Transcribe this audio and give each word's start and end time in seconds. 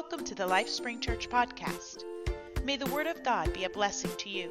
Welcome 0.00 0.24
to 0.24 0.34
the 0.34 0.48
LifeSpring 0.48 1.02
Church 1.02 1.28
podcast. 1.28 2.04
May 2.64 2.78
the 2.78 2.86
Word 2.86 3.06
of 3.06 3.22
God 3.22 3.52
be 3.52 3.64
a 3.64 3.68
blessing 3.68 4.10
to 4.16 4.30
you. 4.30 4.50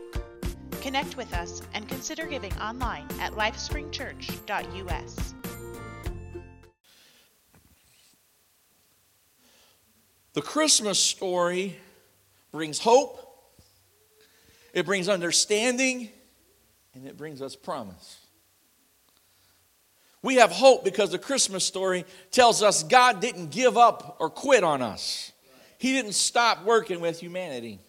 Connect 0.80 1.18
with 1.18 1.34
us 1.34 1.64
and 1.74 1.90
consider 1.90 2.28
giving 2.28 2.54
online 2.60 3.08
at 3.20 3.34
lifespringchurch.us. 3.34 5.34
The 10.34 10.42
Christmas 10.44 11.00
story 11.00 11.78
brings 12.52 12.78
hope, 12.78 13.20
it 14.72 14.86
brings 14.86 15.10
understanding, 15.10 16.10
and 16.94 17.08
it 17.08 17.18
brings 17.18 17.42
us 17.42 17.56
promise. 17.56 18.20
We 20.22 20.36
have 20.36 20.52
hope 20.52 20.84
because 20.84 21.10
the 21.10 21.18
Christmas 21.18 21.66
story 21.66 22.06
tells 22.30 22.62
us 22.62 22.84
God 22.84 23.20
didn't 23.20 23.50
give 23.50 23.80
up 23.80 24.18
or 24.20 24.30
quit 24.30 24.64
on 24.64 24.84
us. 24.84 25.32
He 25.80 25.94
didn't 25.94 26.14
stop 26.14 26.66
working 26.66 27.00
with 27.00 27.22
humanity. 27.22 27.80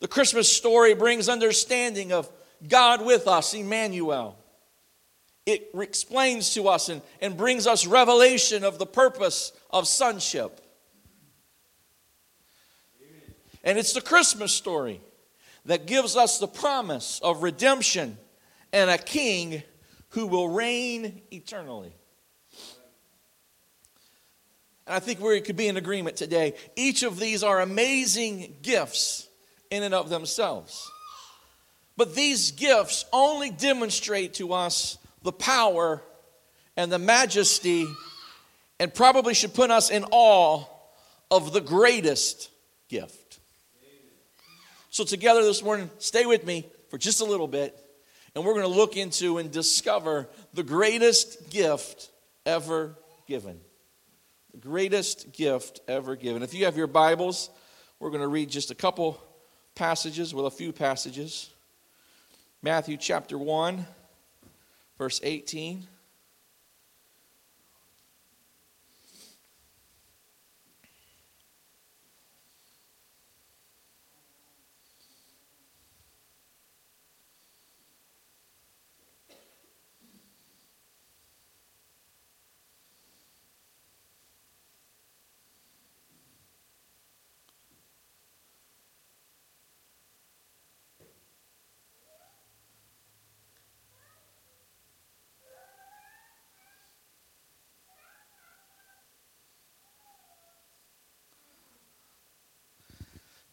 The 0.00 0.08
Christmas 0.08 0.54
story 0.54 0.94
brings 0.94 1.26
understanding 1.28 2.12
of 2.12 2.30
God 2.68 3.04
with 3.04 3.26
us, 3.26 3.54
Emmanuel. 3.54 4.38
It 5.46 5.70
explains 5.74 6.52
to 6.52 6.68
us 6.68 6.90
and, 6.90 7.00
and 7.22 7.34
brings 7.34 7.66
us 7.66 7.86
revelation 7.86 8.62
of 8.62 8.78
the 8.78 8.84
purpose 8.84 9.52
of 9.70 9.88
sonship. 9.88 10.60
And 13.64 13.78
it's 13.78 13.94
the 13.94 14.02
Christmas 14.02 14.52
story 14.52 15.00
that 15.64 15.86
gives 15.86 16.14
us 16.14 16.38
the 16.38 16.46
promise 16.46 17.20
of 17.24 17.42
redemption 17.42 18.18
and 18.70 18.90
a 18.90 18.98
king 18.98 19.62
who 20.10 20.26
will 20.26 20.50
reign 20.50 21.22
eternally. 21.30 21.94
And 24.88 24.96
I 24.96 25.00
think 25.00 25.20
we 25.20 25.42
could 25.42 25.56
be 25.56 25.68
in 25.68 25.76
agreement 25.76 26.16
today. 26.16 26.54
Each 26.74 27.02
of 27.02 27.20
these 27.20 27.42
are 27.42 27.60
amazing 27.60 28.56
gifts 28.62 29.28
in 29.70 29.82
and 29.82 29.92
of 29.92 30.08
themselves. 30.08 30.90
But 31.98 32.14
these 32.14 32.52
gifts 32.52 33.04
only 33.12 33.50
demonstrate 33.50 34.34
to 34.34 34.54
us 34.54 34.96
the 35.22 35.32
power 35.32 36.02
and 36.74 36.90
the 36.90 36.98
majesty, 36.98 37.86
and 38.80 38.94
probably 38.94 39.34
should 39.34 39.52
put 39.52 39.70
us 39.70 39.90
in 39.90 40.04
awe 40.10 40.64
of 41.30 41.52
the 41.52 41.60
greatest 41.60 42.48
gift. 42.88 43.40
So, 44.88 45.04
together 45.04 45.44
this 45.44 45.62
morning, 45.62 45.90
stay 45.98 46.24
with 46.24 46.46
me 46.46 46.66
for 46.88 46.96
just 46.96 47.20
a 47.20 47.24
little 47.24 47.48
bit 47.48 47.78
and 48.34 48.46
we're 48.46 48.54
going 48.54 48.64
to 48.64 48.68
look 48.68 48.96
into 48.96 49.38
and 49.38 49.50
discover 49.50 50.28
the 50.54 50.62
greatest 50.62 51.50
gift 51.50 52.08
ever 52.46 52.96
given. 53.26 53.60
The 54.52 54.58
greatest 54.58 55.32
gift 55.32 55.80
ever 55.88 56.16
given. 56.16 56.42
If 56.42 56.54
you 56.54 56.64
have 56.64 56.76
your 56.76 56.86
Bibles, 56.86 57.50
we're 58.00 58.10
going 58.10 58.22
to 58.22 58.28
read 58.28 58.48
just 58.48 58.70
a 58.70 58.74
couple 58.74 59.20
passages, 59.74 60.34
well, 60.34 60.46
a 60.46 60.50
few 60.50 60.72
passages. 60.72 61.50
Matthew 62.62 62.96
chapter 62.96 63.36
1, 63.36 63.86
verse 64.96 65.20
18. 65.22 65.86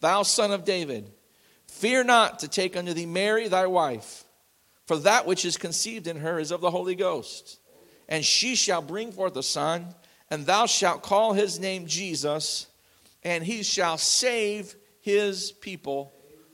Thou 0.00 0.22
son 0.22 0.52
of 0.52 0.64
David, 0.64 1.10
fear 1.66 2.04
not 2.04 2.40
to 2.40 2.48
take 2.48 2.76
unto 2.76 2.92
thee 2.92 3.06
Mary 3.06 3.48
thy 3.48 3.66
wife, 3.66 4.24
for 4.86 4.96
that 4.98 5.26
which 5.26 5.44
is 5.44 5.56
conceived 5.56 6.06
in 6.06 6.18
her 6.18 6.38
is 6.38 6.50
of 6.50 6.60
the 6.60 6.70
Holy 6.70 6.94
Ghost. 6.94 7.60
And 8.08 8.24
she 8.24 8.54
shall 8.54 8.80
bring 8.80 9.12
forth 9.12 9.36
a 9.36 9.42
son, 9.42 9.94
and 10.30 10.46
thou 10.46 10.66
shalt 10.66 11.02
call 11.02 11.32
his 11.32 11.58
name 11.58 11.86
Jesus, 11.86 12.66
and 13.22 13.44
he 13.44 13.62
shall 13.62 13.98
save 13.98 14.74
his 15.00 15.52
people 15.52 16.12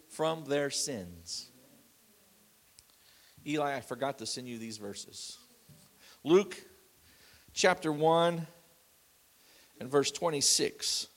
from 0.08 0.44
their 0.46 0.70
sins. 0.70 1.50
Eli, 3.46 3.76
I 3.76 3.80
forgot 3.80 4.18
to 4.18 4.26
send 4.26 4.48
you 4.48 4.58
these 4.58 4.78
verses. 4.78 5.38
Luke 6.24 6.56
chapter 7.52 7.92
1 7.92 8.46
and 9.80 9.90
verse 9.90 10.10
26. 10.10 11.08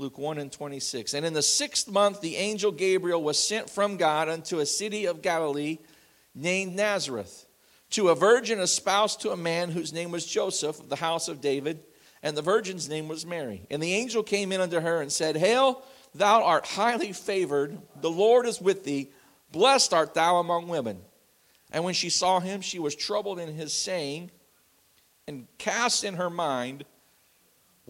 Luke 0.00 0.16
1 0.16 0.38
and 0.38 0.50
26. 0.50 1.12
And 1.12 1.26
in 1.26 1.34
the 1.34 1.42
sixth 1.42 1.86
month, 1.86 2.22
the 2.22 2.36
angel 2.36 2.72
Gabriel 2.72 3.22
was 3.22 3.38
sent 3.38 3.68
from 3.68 3.98
God 3.98 4.30
unto 4.30 4.58
a 4.58 4.64
city 4.64 5.04
of 5.04 5.20
Galilee 5.20 5.78
named 6.34 6.74
Nazareth 6.74 7.44
to 7.90 8.08
a 8.08 8.14
virgin 8.14 8.60
espoused 8.60 9.20
to 9.20 9.30
a 9.32 9.36
man 9.36 9.70
whose 9.70 9.92
name 9.92 10.10
was 10.10 10.24
Joseph 10.24 10.80
of 10.80 10.88
the 10.88 10.96
house 10.96 11.28
of 11.28 11.42
David, 11.42 11.82
and 12.22 12.34
the 12.34 12.40
virgin's 12.40 12.88
name 12.88 13.08
was 13.08 13.26
Mary. 13.26 13.66
And 13.70 13.82
the 13.82 13.92
angel 13.92 14.22
came 14.22 14.52
in 14.52 14.62
unto 14.62 14.80
her 14.80 15.02
and 15.02 15.12
said, 15.12 15.36
Hail, 15.36 15.82
thou 16.14 16.44
art 16.44 16.64
highly 16.64 17.12
favored, 17.12 17.76
the 18.00 18.10
Lord 18.10 18.46
is 18.46 18.58
with 18.58 18.84
thee, 18.84 19.10
blessed 19.52 19.92
art 19.92 20.14
thou 20.14 20.38
among 20.38 20.68
women. 20.68 21.02
And 21.72 21.84
when 21.84 21.94
she 21.94 22.08
saw 22.08 22.40
him, 22.40 22.62
she 22.62 22.78
was 22.78 22.94
troubled 22.94 23.38
in 23.38 23.52
his 23.52 23.74
saying, 23.74 24.30
and 25.26 25.46
cast 25.58 26.04
in 26.04 26.14
her 26.14 26.30
mind 26.30 26.86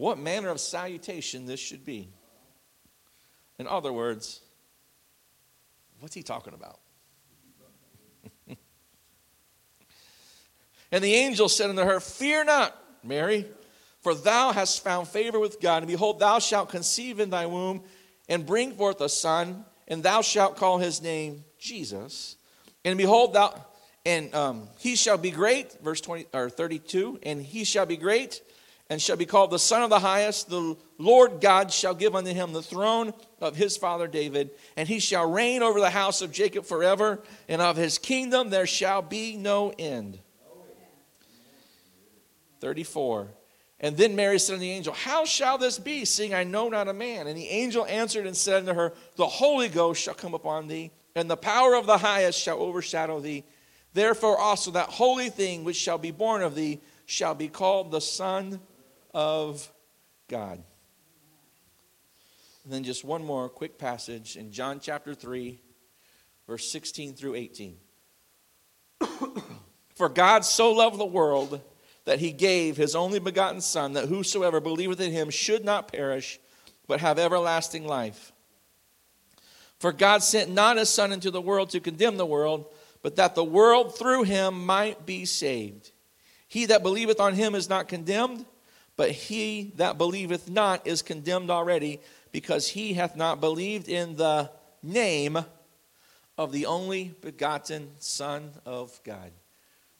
what 0.01 0.19
manner 0.19 0.49
of 0.49 0.59
salutation 0.59 1.45
this 1.45 1.61
should 1.61 1.85
be. 1.85 2.09
In 3.59 3.67
other 3.67 3.93
words, 3.93 4.41
what's 5.99 6.15
he 6.15 6.23
talking 6.23 6.55
about? 6.55 6.81
and 10.91 11.05
the 11.05 11.13
angel 11.13 11.51
said 11.51 11.69
unto 11.69 11.83
her, 11.83 12.01
Fear 12.01 12.45
not, 12.47 12.75
Mary, 13.05 13.45
for 14.01 14.15
thou 14.15 14.53
hast 14.53 14.83
found 14.83 15.07
favor 15.07 15.39
with 15.39 15.61
God. 15.61 15.83
And 15.83 15.87
behold, 15.87 16.19
thou 16.19 16.39
shalt 16.39 16.71
conceive 16.71 17.21
in 17.21 17.29
thy 17.29 17.45
womb 17.45 17.83
and 18.27 18.47
bring 18.47 18.73
forth 18.73 19.03
a 19.03 19.09
son, 19.11 19.67
and 19.87 20.03
thou 20.03 20.23
shalt 20.23 20.57
call 20.57 20.79
his 20.79 21.03
name 21.03 21.45
Jesus. 21.59 22.37
And 22.87 22.97
behold, 22.97 23.35
thou 23.35 23.67
and 24.07 24.35
um, 24.35 24.67
he 24.79 24.97
shall 24.97 25.19
be 25.19 25.31
great, 25.31 25.77
verse 25.83 26.01
20 26.01 26.29
or 26.33 26.49
32, 26.49 27.19
and 27.23 27.43
he 27.43 27.65
shall 27.65 27.85
be 27.85 27.99
great 27.99 28.41
and 28.91 29.01
shall 29.01 29.17
be 29.17 29.25
called 29.25 29.53
the 29.53 29.59
Son 29.59 29.85
of 29.85 29.89
the 29.89 30.01
Highest. 30.01 30.51
The 30.51 30.77
Lord 30.99 31.41
God 31.41 31.73
shall 31.73 31.95
give 31.95 32.17
unto 32.17 32.35
him 32.35 32.53
the 32.53 32.63
throne 32.63 33.15
of 33.41 33.55
his 33.55 33.77
father 33.77 34.09
David, 34.09 34.51
and 34.77 34.89
he 34.89 34.99
shall 34.99 35.31
reign 35.31 35.63
over 35.63 35.79
the 35.79 35.91
house 35.91 36.21
of 36.21 36.33
Jacob 36.33 36.67
forever, 36.67 37.23
and 37.49 37.63
of 37.63 37.77
his 37.77 37.99
kingdom 37.99 38.51
there 38.51 38.67
shall 38.67 39.01
be 39.01 39.37
no 39.37 39.73
end. 39.79 40.19
34. 42.61 43.29
And 43.79 43.97
then 43.97 44.15
Mary 44.17 44.39
said 44.39 44.55
unto 44.55 44.63
the 44.63 44.73
angel, 44.73 44.93
How 44.93 45.25
shall 45.25 45.57
this 45.57 45.79
be, 45.79 46.05
seeing 46.05 46.35
I 46.35 46.45
know 46.45 46.69
not 46.69 46.89
a 46.89 46.93
man? 46.93 47.29
And 47.29 47.39
the 47.39 47.49
angel 47.49 47.87
answered 47.87 48.27
and 48.27 48.37
said 48.37 48.69
unto 48.69 48.75
her, 48.75 48.93
The 49.15 49.27
Holy 49.27 49.69
Ghost 49.69 50.03
shall 50.03 50.15
come 50.15 50.35
upon 50.35 50.67
thee, 50.67 50.91
and 51.15 51.31
the 51.31 51.37
power 51.37 51.77
of 51.77 51.87
the 51.87 51.99
highest 51.99 52.41
shall 52.41 52.59
overshadow 52.59 53.21
thee. 53.21 53.45
Therefore 53.95 54.37
also 54.37 54.73
that 54.73 54.89
holy 54.89 55.31
thing 55.31 55.65
which 55.65 55.77
shall 55.77 55.97
be 55.97 56.11
born 56.11 56.43
of 56.43 56.55
thee 56.57 56.81
shall 57.07 57.35
be 57.35 57.49
called 57.49 57.91
the 57.91 58.01
Son 58.01 58.61
of 59.13 59.71
God. 60.29 60.63
And 62.65 62.73
then 62.73 62.85
just 62.85 63.05
one 63.05 63.25
more 63.25 63.49
quick 63.49 63.79
passage 63.79 64.37
in 64.37 64.53
John 64.53 64.81
chapter 64.81 65.15
3, 65.15 65.61
verse 66.47 66.71
16 66.71 67.15
through 67.15 67.35
18. 67.35 67.77
For 69.95 70.09
God 70.09 70.45
so 70.45 70.73
loved 70.73 70.99
the 70.99 71.07
world 71.07 71.61
that 72.05 72.21
he 72.21 72.33
gave 72.33 72.77
his 72.77 72.95
only 72.95 73.19
begotten 73.19 73.61
Son, 73.61 73.95
that 73.95 74.09
whosoever 74.09 74.61
believeth 74.61 75.01
in 75.01 75.13
him 75.13 75.31
should 75.31 75.65
not 75.65 75.93
perish, 75.93 76.39
but 76.87 77.01
have 77.01 77.19
everlasting 77.19 77.87
life. 77.87 78.33
For 79.79 79.93
God 79.93 80.23
sent 80.23 80.51
not 80.51 80.77
his 80.77 80.91
Son 80.91 81.13
into 81.13 81.31
the 81.31 81.41
world 81.41 81.71
to 81.71 81.81
condemn 81.81 82.17
the 82.17 82.27
world, 82.27 82.67
but 83.03 83.17
that 83.17 83.35
the 83.35 83.45
world 83.45 83.97
through 83.97 84.25
him 84.25 84.67
might 84.67 85.07
be 85.07 85.25
saved. 85.25 85.91
He 86.49 86.67
that 86.67 86.83
believeth 86.83 87.21
on 87.21 87.35
him 87.35 87.55
is 87.55 87.69
not 87.69 87.89
condemned, 87.89 88.45
but 89.01 89.13
he 89.13 89.73
that 89.77 89.97
believeth 89.97 90.51
not 90.51 90.87
is 90.87 91.01
condemned 91.01 91.51
already, 91.51 92.01
because 92.33 92.69
he 92.69 92.93
hath 92.93 93.17
not 93.17 93.41
believed 93.41 93.89
in 93.89 94.17
the 94.17 94.51
name 94.83 95.43
of 96.37 96.53
the 96.53 96.67
only 96.67 97.15
begotten 97.23 97.89
Son 97.99 98.51
of 98.67 99.01
God. 99.03 99.31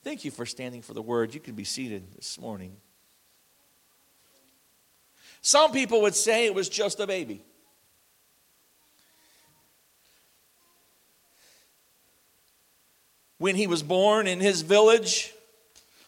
Thank 0.05 0.27
you 0.27 0.31
for 0.31 0.45
standing 0.45 0.83
for 0.83 0.93
the 0.93 1.01
word. 1.01 1.33
You 1.33 1.41
can 1.41 1.55
be 1.55 1.65
seated 1.65 2.13
this 2.15 2.39
morning. 2.39 2.77
Some 5.41 5.73
people 5.73 6.03
would 6.03 6.15
say 6.15 6.45
it 6.45 6.55
was 6.55 6.69
just 6.69 7.01
a 7.01 7.07
baby. 7.07 7.43
When 13.39 13.57
he 13.57 13.67
was 13.67 13.83
born 13.83 14.27
in 14.27 14.41
his 14.41 14.61
village 14.61 15.33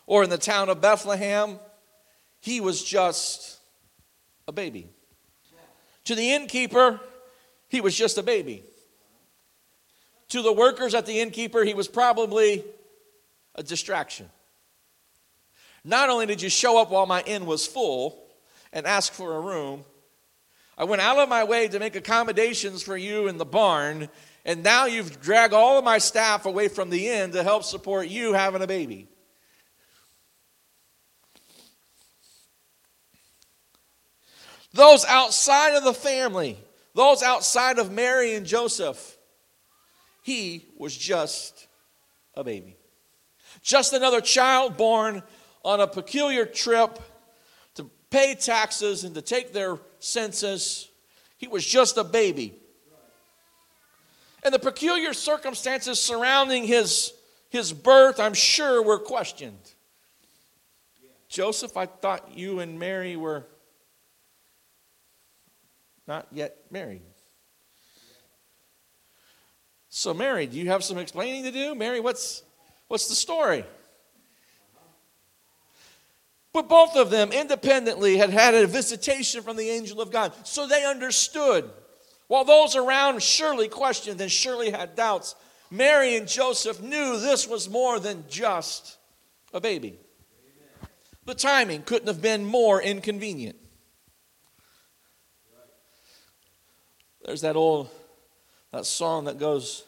or 0.06 0.23
in 0.23 0.29
the 0.29 0.37
town 0.37 0.69
of 0.69 0.83
Bethlehem, 0.83 1.59
he 2.43 2.61
was 2.61 2.83
just 2.83 3.59
a 4.49 4.53
baby. 4.53 4.89
To 6.06 6.17
the 6.17 6.33
innkeeper, 6.33 7.00
he 7.69 7.81
was 7.81 7.97
just 7.97 8.19
a 8.19 8.23
baby. 8.23 8.65
To 10.31 10.43
the 10.43 10.53
workers 10.53 10.93
at 10.94 11.06
the 11.06 11.21
innkeeper, 11.21 11.62
he 11.62 11.73
was 11.73 11.87
probably 11.87 12.65
a 13.55 13.62
distraction. 13.62 14.29
Not 15.85 16.11
only 16.11 16.27
did 16.27 16.43
you 16.43 16.49
show 16.49 16.83
up 16.83 16.91
while 16.91 17.06
my 17.06 17.23
inn 17.23 17.47
was 17.47 17.65
full 17.65 18.25
and 18.73 18.87
ask 18.87 19.12
for 19.12 19.37
a 19.37 19.41
room, 19.41 19.85
I 20.77 20.83
went 20.83 21.00
out 21.00 21.19
of 21.19 21.29
my 21.29 21.44
way 21.44 21.69
to 21.69 21.79
make 21.79 21.94
accommodations 21.94 22.83
for 22.83 22.97
you 22.97 23.29
in 23.29 23.39
the 23.39 23.44
barn, 23.44 24.09
and 24.44 24.65
now 24.65 24.87
you've 24.87 25.21
dragged 25.21 25.55
all 25.55 25.79
of 25.79 25.85
my 25.85 25.99
staff 25.99 26.44
away 26.44 26.67
from 26.67 26.91
the 26.91 27.09
inn 27.09 27.31
to 27.33 27.44
help 27.44 27.62
support 27.62 28.09
you 28.09 28.33
having 28.33 28.62
a 28.62 28.67
baby. 28.67 29.06
Those 34.72 35.04
outside 35.04 35.76
of 35.76 35.84
the 35.84 35.94
family, 35.94 36.58
those 36.94 37.22
outside 37.22 37.78
of 37.78 37.92
Mary 37.92 38.34
and 38.34 38.46
Joseph, 38.46 39.19
he 40.22 40.66
was 40.78 40.96
just 40.96 41.66
a 42.34 42.44
baby. 42.44 42.76
Just 43.60 43.92
another 43.92 44.20
child 44.20 44.76
born 44.76 45.22
on 45.64 45.80
a 45.80 45.86
peculiar 45.86 46.46
trip 46.46 46.98
to 47.74 47.90
pay 48.10 48.34
taxes 48.34 49.04
and 49.04 49.14
to 49.14 49.22
take 49.22 49.52
their 49.52 49.78
census. 49.98 50.88
He 51.36 51.48
was 51.48 51.64
just 51.66 51.96
a 51.98 52.04
baby. 52.04 52.54
And 54.42 54.52
the 54.52 54.58
peculiar 54.58 55.12
circumstances 55.12 56.00
surrounding 56.00 56.64
his, 56.64 57.12
his 57.50 57.72
birth, 57.72 58.19
I'm 58.19 58.34
sure, 58.34 58.82
were 58.82 58.98
questioned. 58.98 59.72
Joseph, 61.28 61.76
I 61.76 61.86
thought 61.86 62.36
you 62.36 62.60
and 62.60 62.78
Mary 62.78 63.16
were 63.16 63.46
not 66.12 66.26
yet 66.31 66.56
married. 66.70 67.00
So, 69.88 70.12
Mary, 70.12 70.47
do 70.47 70.59
you 70.59 70.69
have 70.69 70.85
some 70.85 70.99
explaining 70.99 71.44
to 71.44 71.50
do? 71.50 71.75
Mary, 71.75 72.00
what's, 72.00 72.43
what's 72.88 73.09
the 73.09 73.14
story? 73.14 73.64
But 76.53 76.69
both 76.69 76.97
of 76.97 77.09
them 77.09 77.32
independently 77.32 78.19
had 78.19 78.29
had 78.29 78.55
a 78.55 78.67
visitation 78.67 79.43
from 79.43 79.56
the 79.56 79.70
angel 79.70 80.03
of 80.03 80.11
God. 80.11 80.35
So 80.44 80.67
they 80.67 80.85
understood. 80.85 81.70
While 82.26 82.44
those 82.44 82.76
around 82.76 83.23
surely 83.23 83.69
questioned 83.69 84.20
and 84.20 84.31
surely 84.31 84.70
had 84.70 84.94
doubts, 84.94 85.35
Mary 85.70 86.15
and 86.17 86.29
Joseph 86.29 86.82
knew 86.82 87.19
this 87.19 87.49
was 87.49 87.70
more 87.70 87.99
than 87.99 88.25
just 88.29 88.99
a 89.55 89.62
baby. 89.62 89.99
The 91.25 91.35
timing 91.35 91.85
couldn't 91.85 92.08
have 92.08 92.20
been 92.20 92.44
more 92.44 92.82
inconvenient. 92.82 93.56
There's 97.24 97.42
that 97.42 97.56
old 97.56 97.88
that 98.72 98.86
song 98.86 99.26
that 99.26 99.38
goes, 99.38 99.84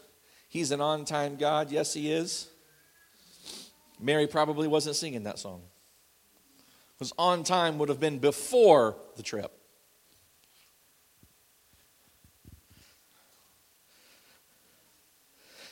He's 0.49 0.71
an 0.71 0.81
on 0.81 1.05
time 1.05 1.37
God. 1.37 1.73
Yes, 1.73 1.95
He 1.95 2.13
is. 2.13 2.49
Mary 3.99 4.27
probably 4.27 4.69
wasn't 4.69 4.97
singing 4.97 5.25
that 5.25 5.39
song. 5.39 5.63
Because 6.97 7.13
on 7.19 7.43
time 7.43 7.79
would 7.79 7.89
have 7.89 7.99
been 7.99 8.19
before 8.19 8.97
the 9.17 9.23
trip. 9.23 9.51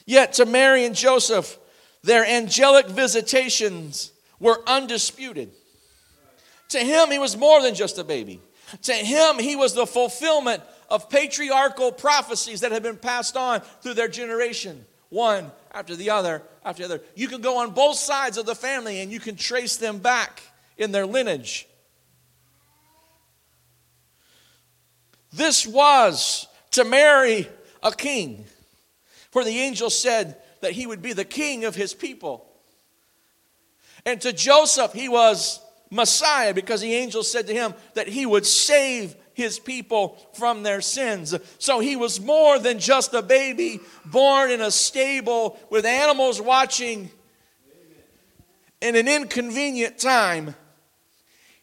Yet 0.04 0.32
to 0.34 0.46
Mary 0.46 0.84
and 0.84 0.96
Joseph, 0.96 1.58
their 2.02 2.24
angelic 2.24 2.88
visitations 2.88 4.10
were 4.40 4.60
undisputed. 4.66 5.52
To 6.70 6.78
him, 6.78 7.10
he 7.10 7.20
was 7.20 7.36
more 7.36 7.62
than 7.62 7.74
just 7.74 7.98
a 7.98 8.04
baby. 8.04 8.40
To 8.82 8.92
him, 8.92 9.38
he 9.38 9.54
was 9.54 9.74
the 9.74 9.86
fulfillment 9.86 10.62
of 10.92 11.08
patriarchal 11.08 11.90
prophecies 11.90 12.60
that 12.60 12.70
have 12.70 12.82
been 12.82 12.98
passed 12.98 13.34
on 13.34 13.62
through 13.80 13.94
their 13.94 14.08
generation, 14.08 14.84
one 15.08 15.50
after 15.72 15.96
the 15.96 16.10
other 16.10 16.42
after 16.62 16.86
the 16.86 16.94
other. 16.94 17.04
You 17.14 17.28
can 17.28 17.40
go 17.40 17.62
on 17.62 17.70
both 17.70 17.96
sides 17.96 18.36
of 18.36 18.44
the 18.44 18.54
family 18.54 19.00
and 19.00 19.10
you 19.10 19.18
can 19.18 19.34
trace 19.34 19.78
them 19.78 20.00
back 20.00 20.42
in 20.76 20.92
their 20.92 21.06
lineage. 21.06 21.66
This 25.32 25.66
was 25.66 26.46
to 26.72 26.84
Mary 26.84 27.48
a 27.82 27.90
king, 27.90 28.44
for 29.30 29.44
the 29.44 29.60
angel 29.60 29.88
said 29.88 30.36
that 30.60 30.72
he 30.72 30.86
would 30.86 31.00
be 31.00 31.14
the 31.14 31.24
king 31.24 31.64
of 31.64 31.74
his 31.74 31.94
people. 31.94 32.46
And 34.04 34.20
to 34.20 34.32
Joseph, 34.34 34.92
he 34.92 35.08
was 35.08 35.58
Messiah 35.92 36.54
because 36.54 36.80
the 36.80 36.94
angel 36.94 37.22
said 37.22 37.46
to 37.46 37.52
him 37.52 37.74
that 37.92 38.08
he 38.08 38.24
would 38.24 38.46
save 38.46 39.14
his 39.34 39.58
people 39.58 40.16
from 40.32 40.62
their 40.62 40.80
sins. 40.80 41.34
So 41.58 41.80
he 41.80 41.96
was 41.96 42.18
more 42.18 42.58
than 42.58 42.78
just 42.78 43.12
a 43.12 43.20
baby 43.20 43.78
born 44.06 44.50
in 44.50 44.62
a 44.62 44.70
stable 44.70 45.58
with 45.70 45.84
animals 45.84 46.40
watching 46.40 47.10
in 48.80 48.96
an 48.96 49.06
inconvenient 49.06 49.98
time. 49.98 50.55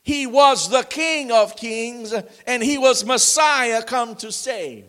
He 0.03 0.27
was 0.27 0.69
the 0.69 0.83
King 0.83 1.31
of 1.31 1.55
kings 1.55 2.13
and 2.45 2.63
he 2.63 2.77
was 2.77 3.03
Messiah 3.03 3.81
come 3.81 4.15
to 4.17 4.31
save. 4.31 4.85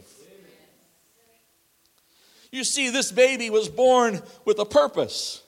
You 2.52 2.64
see, 2.64 2.90
this 2.90 3.10
baby 3.10 3.48
was 3.48 3.70
born 3.70 4.20
with 4.44 4.58
a 4.58 4.66
purpose. 4.66 5.42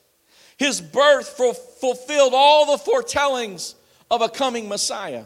His 0.57 0.81
birth 0.81 1.27
fulfilled 1.27 2.33
all 2.33 2.71
the 2.71 2.77
foretellings 2.77 3.75
of 4.13 4.21
a 4.21 4.29
coming 4.29 4.69
Messiah. 4.69 5.25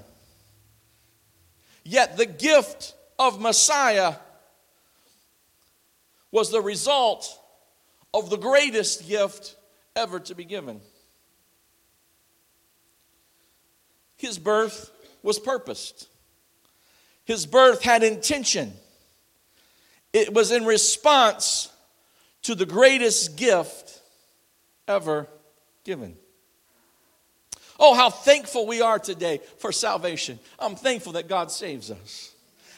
Yet 1.84 2.15
the 2.15 2.25
gift 2.25 2.96
of 3.20 3.38
Messiah 3.41 4.15
was 6.32 6.51
the 6.51 6.62
result 6.62 7.38
of 8.13 8.29
the 8.29 8.38
greatest 8.38 9.06
gift 9.06 9.58
ever 9.94 10.22
to 10.22 10.36
be 10.36 10.46
given. 10.46 10.79
His 14.15 14.39
birth 14.39 14.89
was 15.22 15.38
purposed. 15.38 16.08
His 17.25 17.46
birth 17.46 17.84
had 17.84 18.03
intention. 18.03 18.72
It 20.13 20.34
was 20.34 20.53
in 20.53 20.63
response 20.63 21.70
to 22.44 22.56
the 22.56 22.65
greatest 22.65 23.36
gift 23.36 24.01
ever 24.88 25.27
given. 25.84 26.15
Oh, 27.79 27.93
how 27.93 28.10
thankful 28.10 28.65
we 28.65 28.81
are 28.81 29.00
today 29.00 29.41
for 29.57 29.72
salvation. 29.72 30.39
I'm 30.57 30.75
thankful 30.75 31.13
that 31.13 31.27
God 31.27 31.51
saves 31.51 31.91
us. 31.91 32.34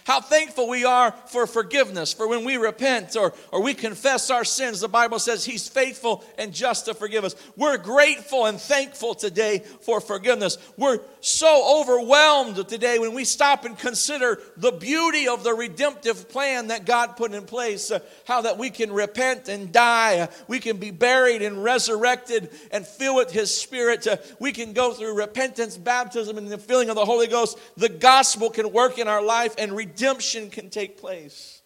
How 0.10 0.20
thankful 0.20 0.68
we 0.68 0.86
are 0.86 1.12
for 1.28 1.46
forgiveness. 1.46 2.14
For 2.14 2.28
when 2.28 2.44
we 2.44 2.58
repent 2.58 3.16
or, 3.16 3.32
or 3.52 3.62
we 3.62 3.76
confess 3.76 4.32
our 4.32 4.44
sins, 4.44 4.80
the 4.80 4.88
Bible 4.88 5.20
says 5.20 5.46
He's 5.46 5.68
faithful 5.68 6.26
and 6.40 6.52
just 6.52 6.86
to 6.86 6.96
forgive 6.96 7.24
us. 7.24 7.36
We're 7.56 7.78
grateful 7.78 8.48
and 8.48 8.60
thankful 8.60 9.14
today 9.14 9.60
for 9.82 10.02
forgiveness. 10.02 10.58
We're 10.78 11.02
so 11.22 11.80
overwhelmed 11.80 12.68
today 12.68 12.98
when 12.98 13.14
we 13.14 13.24
stop 13.24 13.66
and 13.66 13.78
consider 13.78 14.40
the 14.58 14.72
beauty 14.72 15.28
of 15.28 15.44
the 15.44 15.54
redemptive 15.54 16.28
plan 16.28 16.70
that 16.70 16.86
God 16.86 17.16
put 17.16 17.34
in 17.34 17.46
place. 17.46 17.92
Uh, 17.92 18.00
how 18.26 18.42
that 18.42 18.58
we 18.58 18.72
can 18.72 18.92
repent 18.92 19.48
and 19.48 19.72
die, 19.72 20.22
uh, 20.22 20.28
we 20.48 20.60
can 20.60 20.78
be 20.78 20.90
buried 20.90 21.44
and 21.44 21.64
resurrected 21.64 22.50
and 22.72 22.88
fill 22.88 23.16
with 23.16 23.32
His 23.32 23.56
Spirit. 23.56 24.08
Uh, 24.08 24.18
we 24.40 24.54
can 24.54 24.74
go 24.74 24.92
through 24.92 25.16
repentance, 25.16 25.78
baptism, 25.78 26.40
and 26.40 26.48
the 26.48 26.58
filling 26.58 26.90
of 26.90 26.96
the 26.96 27.06
Holy 27.06 27.28
Ghost. 27.28 27.60
The 27.78 27.90
gospel 27.90 28.50
can 28.50 28.74
work 28.74 28.98
in 28.98 29.08
our 29.08 29.22
life 29.22 29.54
and 29.60 29.72
redemption 30.00 30.50
can 30.50 30.70
take 30.70 30.98
place. 30.98 31.62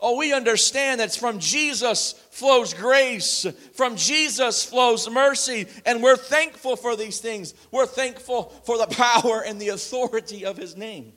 Oh, 0.00 0.18
we 0.18 0.34
understand 0.34 1.00
that 1.00 1.14
from 1.14 1.38
Jesus 1.38 2.12
flows 2.30 2.74
grace, 2.74 3.46
from 3.72 3.96
Jesus 3.96 4.62
flows 4.64 5.08
mercy, 5.08 5.66
and 5.86 6.02
we're 6.02 6.16
thankful 6.16 6.76
for 6.76 6.94
these 6.94 7.20
things. 7.20 7.54
We're 7.70 7.86
thankful 7.86 8.52
for 8.64 8.76
the 8.76 8.86
power 8.86 9.42
and 9.46 9.58
the 9.60 9.68
authority 9.68 10.44
of 10.44 10.58
His 10.58 10.76
name. 10.76 11.12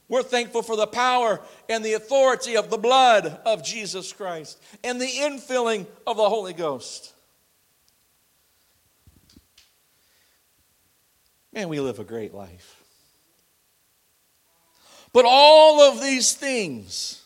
We're 0.08 0.22
thankful 0.22 0.62
for 0.62 0.76
the 0.76 0.86
power 0.86 1.42
and 1.68 1.84
the 1.84 1.94
authority 1.94 2.58
of 2.58 2.70
the 2.70 2.78
blood 2.78 3.40
of 3.44 3.64
Jesus 3.64 4.14
Christ 4.14 4.62
and 4.84 5.02
the 5.02 5.08
infilling 5.08 5.88
of 6.06 6.18
the 6.18 6.30
Holy 6.30 6.54
Ghost. 6.54 7.15
Man, 11.56 11.70
we 11.70 11.80
live 11.80 12.00
a 12.00 12.04
great 12.04 12.34
life. 12.34 12.84
But 15.14 15.24
all 15.26 15.82
of 15.82 16.02
these 16.02 16.34
things 16.34 17.24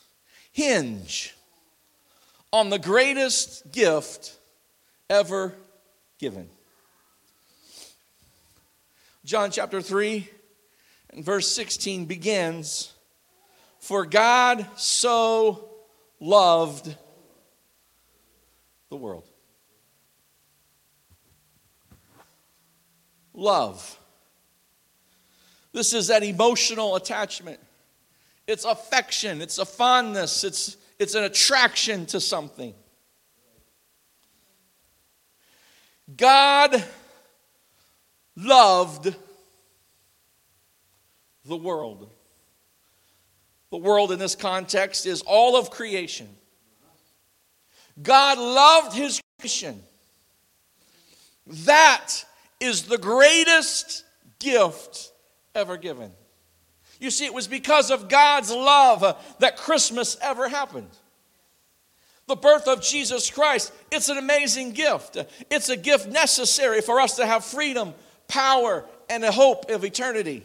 hinge 0.52 1.34
on 2.52 2.70
the 2.70 2.78
greatest 2.78 3.72
gift 3.72 4.38
ever 5.08 5.52
given. 6.20 6.48
John 9.24 9.50
chapter 9.50 9.82
3 9.82 10.30
and 11.10 11.24
verse 11.24 11.48
16 11.50 12.06
begins 12.06 12.92
For 13.80 14.06
God 14.06 14.64
so 14.76 15.70
loved 16.20 16.94
the 18.90 18.96
world. 18.96 19.26
Love. 23.34 23.99
This 25.72 25.92
is 25.92 26.08
that 26.08 26.22
emotional 26.22 26.96
attachment. 26.96 27.60
It's 28.46 28.64
affection, 28.64 29.40
it's 29.40 29.58
a 29.58 29.64
fondness, 29.64 30.42
it's, 30.42 30.76
it's 30.98 31.14
an 31.14 31.24
attraction 31.24 32.06
to 32.06 32.20
something. 32.20 32.74
God 36.16 36.84
loved 38.34 39.14
the 41.44 41.56
world. 41.56 42.10
The 43.70 43.76
world 43.76 44.10
in 44.10 44.18
this 44.18 44.34
context 44.34 45.06
is 45.06 45.22
all 45.22 45.56
of 45.56 45.70
creation. 45.70 46.28
God 48.02 48.38
loved 48.38 48.96
his 48.96 49.20
creation. 49.38 49.80
That 51.46 52.24
is 52.58 52.84
the 52.84 52.98
greatest 52.98 54.04
gift 54.40 55.09
ever 55.54 55.76
given. 55.76 56.12
You 56.98 57.10
see, 57.10 57.24
it 57.24 57.34
was 57.34 57.48
because 57.48 57.90
of 57.90 58.08
God's 58.08 58.50
love 58.50 59.16
that 59.38 59.56
Christmas 59.56 60.16
ever 60.20 60.48
happened. 60.48 60.90
The 62.26 62.36
birth 62.36 62.68
of 62.68 62.82
Jesus 62.82 63.30
Christ, 63.30 63.72
it's 63.90 64.08
an 64.08 64.18
amazing 64.18 64.72
gift. 64.72 65.16
It's 65.50 65.68
a 65.68 65.76
gift 65.76 66.08
necessary 66.08 66.80
for 66.80 67.00
us 67.00 67.16
to 67.16 67.26
have 67.26 67.44
freedom, 67.44 67.94
power, 68.28 68.84
and 69.08 69.24
a 69.24 69.32
hope 69.32 69.70
of 69.70 69.84
eternity. 69.84 70.44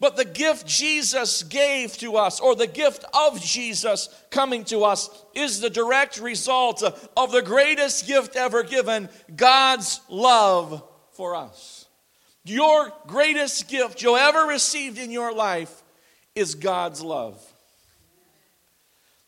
But 0.00 0.16
the 0.16 0.24
gift 0.24 0.66
Jesus 0.66 1.42
gave 1.42 1.96
to 1.98 2.16
us, 2.16 2.40
or 2.40 2.56
the 2.56 2.66
gift 2.66 3.04
of 3.14 3.40
Jesus 3.40 4.08
coming 4.30 4.64
to 4.64 4.84
us, 4.84 5.10
is 5.34 5.60
the 5.60 5.70
direct 5.70 6.18
result 6.18 6.82
of 6.82 7.32
the 7.32 7.42
greatest 7.42 8.06
gift 8.06 8.34
ever 8.34 8.62
given 8.62 9.10
God's 9.36 10.00
love 10.08 10.82
for 11.12 11.36
us. 11.36 11.79
Your 12.44 12.92
greatest 13.06 13.68
gift 13.68 14.02
you'll 14.02 14.16
ever 14.16 14.46
received 14.46 14.98
in 14.98 15.10
your 15.10 15.32
life 15.32 15.82
is 16.34 16.54
God's 16.54 17.02
love. 17.02 17.40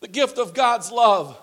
The 0.01 0.07
gift 0.07 0.37
of 0.37 0.53
God's 0.53 0.91
love. 0.91 1.39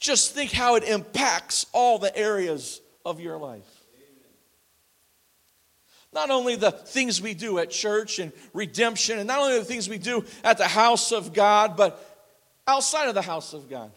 Just 0.00 0.34
think 0.34 0.50
how 0.50 0.76
it 0.76 0.84
impacts 0.84 1.66
all 1.72 1.98
the 1.98 2.16
areas 2.16 2.80
of 3.04 3.20
your 3.20 3.38
life. 3.38 3.62
Not 6.12 6.30
only 6.30 6.56
the 6.56 6.72
things 6.72 7.22
we 7.22 7.34
do 7.34 7.58
at 7.58 7.70
church 7.70 8.18
and 8.18 8.32
redemption, 8.52 9.18
and 9.18 9.26
not 9.26 9.40
only 9.40 9.58
the 9.58 9.64
things 9.64 9.88
we 9.88 9.98
do 9.98 10.24
at 10.44 10.58
the 10.58 10.68
house 10.68 11.12
of 11.12 11.32
God, 11.32 11.76
but 11.76 12.04
outside 12.66 13.08
of 13.08 13.14
the 13.14 13.22
house 13.22 13.54
of 13.54 13.70
God. 13.70 13.90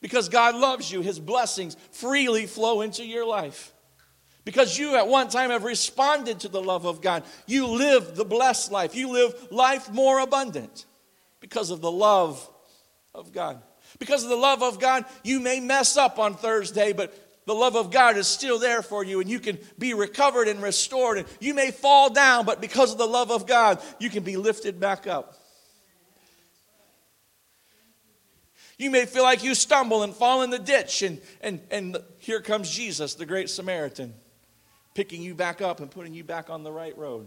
Because 0.00 0.28
God 0.28 0.56
loves 0.56 0.90
you, 0.90 1.00
His 1.00 1.20
blessings 1.20 1.76
freely 1.92 2.46
flow 2.46 2.80
into 2.80 3.04
your 3.04 3.26
life. 3.26 3.71
Because 4.44 4.76
you 4.76 4.96
at 4.96 5.06
one 5.06 5.28
time 5.28 5.50
have 5.50 5.64
responded 5.64 6.40
to 6.40 6.48
the 6.48 6.62
love 6.62 6.84
of 6.84 7.00
God. 7.00 7.22
You 7.46 7.66
live 7.66 8.16
the 8.16 8.24
blessed 8.24 8.72
life. 8.72 8.94
You 8.94 9.12
live 9.12 9.34
life 9.50 9.90
more 9.92 10.18
abundant 10.18 10.86
because 11.40 11.70
of 11.70 11.80
the 11.80 11.90
love 11.90 12.48
of 13.14 13.32
God. 13.32 13.62
Because 13.98 14.24
of 14.24 14.30
the 14.30 14.36
love 14.36 14.62
of 14.62 14.80
God, 14.80 15.04
you 15.22 15.38
may 15.38 15.60
mess 15.60 15.96
up 15.96 16.18
on 16.18 16.34
Thursday, 16.34 16.92
but 16.92 17.14
the 17.46 17.54
love 17.54 17.76
of 17.76 17.90
God 17.90 18.16
is 18.16 18.26
still 18.26 18.58
there 18.58 18.82
for 18.82 19.04
you 19.04 19.20
and 19.20 19.28
you 19.28 19.40
can 19.40 19.58
be 19.78 19.94
recovered 19.94 20.48
and 20.48 20.62
restored. 20.62 21.18
And 21.18 21.26
you 21.40 21.54
may 21.54 21.70
fall 21.70 22.10
down, 22.10 22.44
but 22.44 22.60
because 22.60 22.92
of 22.92 22.98
the 22.98 23.06
love 23.06 23.30
of 23.30 23.46
God, 23.46 23.80
you 23.98 24.10
can 24.10 24.22
be 24.22 24.36
lifted 24.36 24.80
back 24.80 25.06
up. 25.06 25.36
You 28.78 28.90
may 28.90 29.06
feel 29.06 29.22
like 29.22 29.44
you 29.44 29.54
stumble 29.54 30.02
and 30.02 30.12
fall 30.12 30.42
in 30.42 30.50
the 30.50 30.58
ditch, 30.58 31.02
and, 31.02 31.20
and, 31.40 31.60
and 31.70 31.98
here 32.18 32.40
comes 32.40 32.68
Jesus, 32.68 33.14
the 33.14 33.26
great 33.26 33.48
Samaritan, 33.48 34.12
picking 34.94 35.22
you 35.22 35.34
back 35.34 35.60
up 35.60 35.80
and 35.80 35.90
putting 35.90 36.14
you 36.14 36.24
back 36.24 36.50
on 36.50 36.62
the 36.62 36.72
right 36.72 36.96
road. 36.96 37.26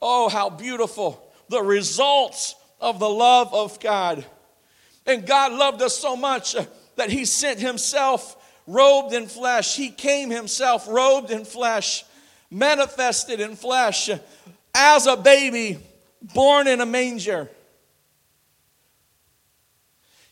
Oh, 0.00 0.28
how 0.28 0.50
beautiful 0.50 1.32
the 1.48 1.62
results 1.62 2.54
of 2.80 2.98
the 2.98 3.08
love 3.08 3.52
of 3.54 3.80
God. 3.80 4.24
And 5.06 5.26
God 5.26 5.52
loved 5.52 5.82
us 5.82 5.96
so 5.96 6.16
much 6.16 6.56
that 6.96 7.10
He 7.10 7.24
sent 7.24 7.60
Himself 7.60 8.36
robed 8.66 9.12
in 9.12 9.26
flesh. 9.26 9.76
He 9.76 9.90
came 9.90 10.30
himself 10.30 10.86
robed 10.88 11.30
in 11.30 11.44
flesh, 11.44 12.04
manifested 12.50 13.40
in 13.40 13.56
flesh, 13.56 14.10
as 14.74 15.06
a 15.06 15.16
baby 15.16 15.78
born 16.34 16.66
in 16.66 16.80
a 16.80 16.86
manger. 16.86 17.50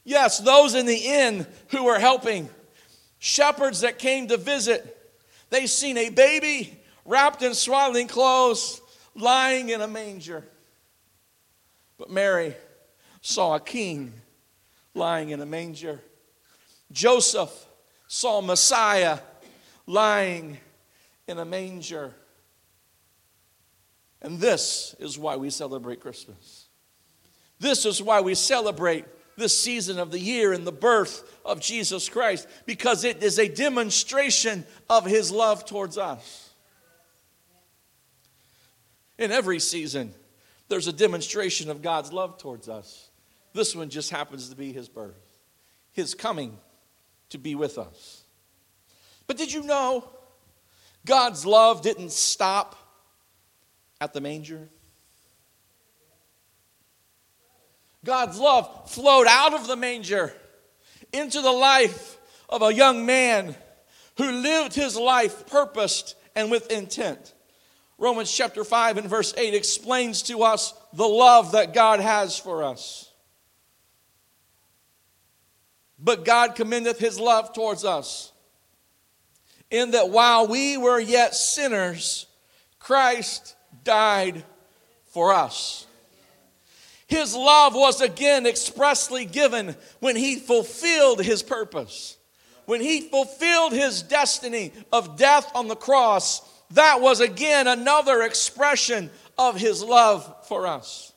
Yes, 0.04 0.38
those 0.38 0.74
in 0.74 0.86
the 0.86 0.96
inn 0.96 1.46
who 1.68 1.84
were 1.84 1.98
helping, 1.98 2.48
shepherds 3.18 3.82
that 3.82 3.98
came 3.98 4.28
to 4.28 4.36
visit, 4.36 4.98
they 5.52 5.66
seen 5.66 5.96
a 5.98 6.08
baby 6.08 6.78
wrapped 7.04 7.42
in 7.42 7.54
swaddling 7.54 8.08
clothes 8.08 8.80
lying 9.14 9.68
in 9.68 9.80
a 9.80 9.88
manger. 9.88 10.44
But 11.98 12.10
Mary 12.10 12.56
saw 13.20 13.54
a 13.56 13.60
king 13.60 14.14
lying 14.94 15.30
in 15.30 15.40
a 15.40 15.46
manger. 15.46 16.00
Joseph 16.90 17.66
saw 18.08 18.40
Messiah 18.40 19.18
lying 19.86 20.58
in 21.28 21.38
a 21.38 21.44
manger. 21.44 22.14
And 24.20 24.40
this 24.40 24.94
is 24.98 25.18
why 25.18 25.36
we 25.36 25.50
celebrate 25.50 26.00
Christmas. 26.00 26.66
This 27.58 27.84
is 27.84 28.02
why 28.02 28.20
we 28.20 28.34
celebrate 28.34 29.04
this 29.36 29.58
season 29.58 29.98
of 29.98 30.10
the 30.10 30.18
year 30.18 30.52
and 30.52 30.66
the 30.66 30.72
birth 30.72 31.31
of 31.44 31.60
Jesus 31.60 32.08
Christ, 32.08 32.46
because 32.66 33.04
it 33.04 33.22
is 33.22 33.38
a 33.38 33.48
demonstration 33.48 34.64
of 34.88 35.04
his 35.04 35.30
love 35.30 35.64
towards 35.64 35.98
us. 35.98 36.50
In 39.18 39.30
every 39.30 39.58
season, 39.60 40.12
there's 40.68 40.88
a 40.88 40.92
demonstration 40.92 41.70
of 41.70 41.82
God's 41.82 42.12
love 42.12 42.38
towards 42.38 42.68
us. 42.68 43.10
This 43.52 43.76
one 43.76 43.90
just 43.90 44.10
happens 44.10 44.48
to 44.48 44.56
be 44.56 44.72
his 44.72 44.88
birth, 44.88 45.20
his 45.92 46.14
coming 46.14 46.56
to 47.30 47.38
be 47.38 47.54
with 47.54 47.78
us. 47.78 48.22
But 49.26 49.36
did 49.36 49.52
you 49.52 49.62
know 49.62 50.08
God's 51.04 51.44
love 51.44 51.82
didn't 51.82 52.12
stop 52.12 52.76
at 54.00 54.12
the 54.12 54.20
manger? 54.20 54.68
God's 58.04 58.38
love 58.38 58.90
flowed 58.90 59.26
out 59.28 59.54
of 59.54 59.66
the 59.66 59.76
manger 59.76 60.34
into 61.12 61.40
the 61.40 61.52
life 61.52 62.18
of 62.48 62.62
a 62.62 62.72
young 62.72 63.06
man 63.06 63.54
who 64.18 64.30
lived 64.30 64.74
his 64.74 64.96
life 64.96 65.46
purposed 65.46 66.16
and 66.34 66.50
with 66.50 66.70
intent. 66.70 67.34
Romans 67.98 68.32
chapter 68.32 68.64
5 68.64 68.98
and 68.98 69.08
verse 69.08 69.32
8 69.36 69.54
explains 69.54 70.22
to 70.22 70.42
us 70.42 70.74
the 70.92 71.06
love 71.06 71.52
that 71.52 71.72
God 71.72 72.00
has 72.00 72.38
for 72.38 72.64
us. 72.64 73.10
But 75.98 76.24
God 76.24 76.56
commendeth 76.56 76.98
his 76.98 77.20
love 77.20 77.52
towards 77.52 77.84
us, 77.84 78.32
in 79.70 79.92
that 79.92 80.10
while 80.10 80.48
we 80.48 80.76
were 80.76 80.98
yet 80.98 81.34
sinners, 81.34 82.26
Christ 82.80 83.54
died 83.84 84.44
for 85.06 85.32
us. 85.32 85.86
His 87.12 87.36
love 87.36 87.74
was 87.74 88.00
again 88.00 88.46
expressly 88.46 89.26
given 89.26 89.76
when 90.00 90.16
he 90.16 90.36
fulfilled 90.36 91.22
his 91.22 91.42
purpose. 91.42 92.16
When 92.64 92.80
he 92.80 93.02
fulfilled 93.02 93.74
his 93.74 94.00
destiny 94.00 94.72
of 94.90 95.18
death 95.18 95.54
on 95.54 95.68
the 95.68 95.76
cross, 95.76 96.40
that 96.70 97.02
was 97.02 97.20
again 97.20 97.66
another 97.66 98.22
expression 98.22 99.10
of 99.36 99.60
his 99.60 99.82
love 99.82 100.46
for 100.48 100.66
us. 100.66 101.12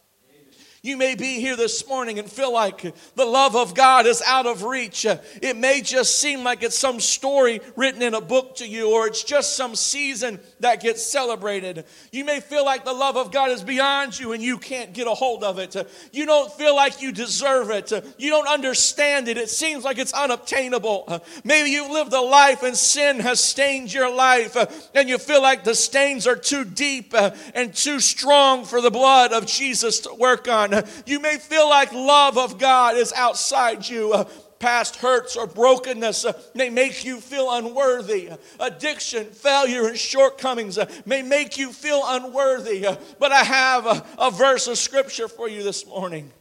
You 0.81 0.97
may 0.97 1.15
be 1.15 1.39
here 1.39 1.55
this 1.55 1.87
morning 1.87 2.19
and 2.19 2.29
feel 2.29 2.51
like 2.51 2.93
the 3.15 3.25
love 3.25 3.55
of 3.55 3.73
God 3.73 4.05
is 4.05 4.21
out 4.27 4.45
of 4.45 4.63
reach. 4.63 5.05
It 5.41 5.55
may 5.55 5.79
just 5.79 6.19
seem 6.19 6.43
like 6.43 6.61
it's 6.61 6.77
some 6.77 6.99
story 6.99 7.61
written 7.77 8.01
in 8.01 8.13
a 8.13 8.21
book 8.21 8.57
to 8.57 8.67
you, 8.67 8.91
or 8.91 9.07
it's 9.07 9.23
just 9.23 9.55
some 9.55 9.75
season 9.75 10.41
that 10.59 10.81
gets 10.81 11.05
celebrated. 11.05 11.85
You 12.11 12.25
may 12.25 12.39
feel 12.39 12.63
like 12.63 12.85
the 12.85 12.93
love 12.93 13.17
of 13.17 13.31
God 13.31 13.51
is 13.51 13.63
beyond 13.63 14.17
you 14.17 14.31
and 14.31 14.41
you 14.41 14.57
can't 14.57 14.93
get 14.93 15.07
a 15.07 15.13
hold 15.13 15.43
of 15.43 15.59
it. 15.59 15.75
You 16.11 16.25
don't 16.25 16.51
feel 16.51 16.75
like 16.75 17.01
you 17.01 17.11
deserve 17.11 17.69
it. 17.69 17.91
You 18.17 18.29
don't 18.29 18.47
understand 18.47 19.27
it. 19.27 19.37
It 19.37 19.49
seems 19.49 19.83
like 19.83 19.97
it's 19.97 20.13
unobtainable. 20.13 21.21
Maybe 21.43 21.71
you've 21.71 21.91
lived 21.91 22.13
a 22.13 22.21
life 22.21 22.63
and 22.63 22.75
sin 22.75 23.19
has 23.19 23.39
stained 23.39 23.93
your 23.93 24.13
life, 24.13 24.55
and 24.93 25.09
you 25.09 25.17
feel 25.17 25.41
like 25.41 25.63
the 25.63 25.75
stains 25.75 26.27
are 26.27 26.35
too 26.35 26.63
deep 26.63 27.13
and 27.53 27.73
too 27.73 27.99
strong 27.99 28.65
for 28.65 28.81
the 28.81 28.91
blood 28.91 29.33
of 29.33 29.45
Jesus 29.45 30.01
to 30.01 30.13
work 30.13 30.47
on. 30.47 30.83
You 31.05 31.19
may 31.19 31.37
feel 31.37 31.69
like 31.69 31.91
love 31.91 32.37
of 32.37 32.57
God 32.57 32.95
is 32.95 33.11
outside 33.13 33.87
you. 33.87 34.25
Uh, 34.55 34.65
past 34.65 34.97
hurts 34.97 35.35
or 35.35 35.47
brokenness 35.47 36.25
uh, 36.25 36.33
may 36.53 36.69
make 36.69 37.05
you 37.05 37.19
feel 37.19 37.51
unworthy. 37.51 38.29
Addiction, 38.59 39.25
failure, 39.25 39.87
and 39.87 39.97
shortcomings 39.97 40.77
uh, 40.77 40.89
may 41.05 41.21
make 41.21 41.57
you 41.57 41.71
feel 41.71 42.01
unworthy. 42.05 42.87
But 43.19 43.31
I 43.31 43.43
have 43.43 43.85
a, 43.85 44.05
a 44.17 44.31
verse 44.31 44.67
of 44.67 44.77
scripture 44.77 45.27
for 45.27 45.49
you 45.49 45.63
this 45.63 45.85
morning. 45.85 46.31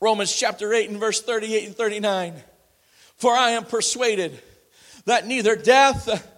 Romans 0.00 0.34
chapter 0.34 0.72
8 0.72 0.90
and 0.90 1.00
verse 1.00 1.22
38 1.22 1.66
and 1.66 1.76
39. 1.76 2.34
For 3.16 3.32
I 3.32 3.50
am 3.50 3.64
persuaded 3.64 4.40
that 5.06 5.26
neither 5.26 5.56
death, 5.56 6.37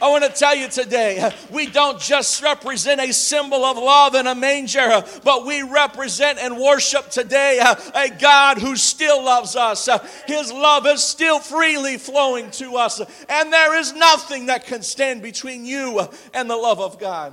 I 0.00 0.08
want 0.08 0.24
to 0.24 0.30
tell 0.30 0.54
you 0.54 0.68
today, 0.68 1.32
we 1.50 1.66
don't 1.66 1.98
just 2.00 2.42
represent 2.42 3.00
a 3.00 3.12
symbol 3.12 3.64
of 3.64 3.76
love 3.76 4.14
in 4.14 4.26
a 4.26 4.34
manger, 4.34 5.02
but 5.24 5.46
we 5.46 5.62
represent 5.62 6.38
and 6.38 6.58
worship 6.58 7.10
today 7.10 7.60
a 7.94 8.08
God 8.10 8.58
who 8.58 8.76
still 8.76 9.24
loves 9.24 9.56
us. 9.56 9.88
His 10.26 10.52
love 10.52 10.86
is 10.86 11.02
still 11.02 11.38
freely 11.38 11.96
flowing 11.96 12.50
to 12.52 12.76
us, 12.76 13.00
and 13.28 13.52
there 13.52 13.78
is 13.78 13.94
nothing 13.94 14.46
that 14.46 14.66
can 14.66 14.82
stand 14.82 15.22
between 15.22 15.64
you 15.64 16.06
and 16.34 16.50
the 16.50 16.56
love 16.56 16.80
of 16.80 16.98
God. 16.98 17.32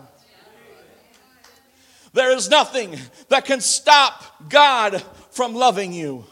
There 2.14 2.32
is 2.32 2.50
nothing 2.50 2.98
that 3.30 3.46
can 3.46 3.60
stop 3.60 4.24
God 4.48 5.04
from 5.32 5.56
loving 5.56 5.94
you. 5.94 6.26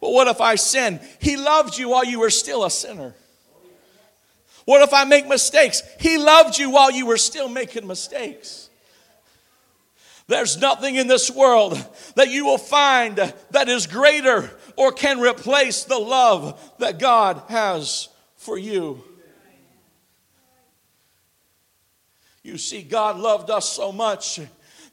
But 0.00 0.10
what 0.10 0.28
if 0.28 0.40
I 0.40 0.56
sin? 0.56 1.00
He 1.20 1.36
loved 1.36 1.78
you 1.78 1.88
while 1.90 2.04
you 2.04 2.20
were 2.20 2.30
still 2.30 2.64
a 2.64 2.70
sinner. 2.70 3.14
What 4.66 4.82
if 4.82 4.92
I 4.92 5.04
make 5.04 5.26
mistakes? 5.26 5.82
He 5.98 6.18
loved 6.18 6.58
you 6.58 6.70
while 6.70 6.90
you 6.90 7.06
were 7.06 7.16
still 7.16 7.48
making 7.48 7.86
mistakes. 7.86 8.68
There's 10.26 10.58
nothing 10.58 10.96
in 10.96 11.06
this 11.06 11.30
world 11.30 11.78
that 12.16 12.30
you 12.30 12.44
will 12.44 12.58
find 12.58 13.16
that 13.52 13.68
is 13.68 13.86
greater 13.86 14.50
or 14.74 14.90
can 14.90 15.20
replace 15.20 15.84
the 15.84 15.98
love 15.98 16.60
that 16.78 16.98
God 16.98 17.42
has 17.48 18.08
for 18.36 18.58
you. 18.58 19.04
You 22.42 22.58
see, 22.58 22.82
God 22.82 23.18
loved 23.18 23.50
us 23.50 23.70
so 23.70 23.92
much 23.92 24.40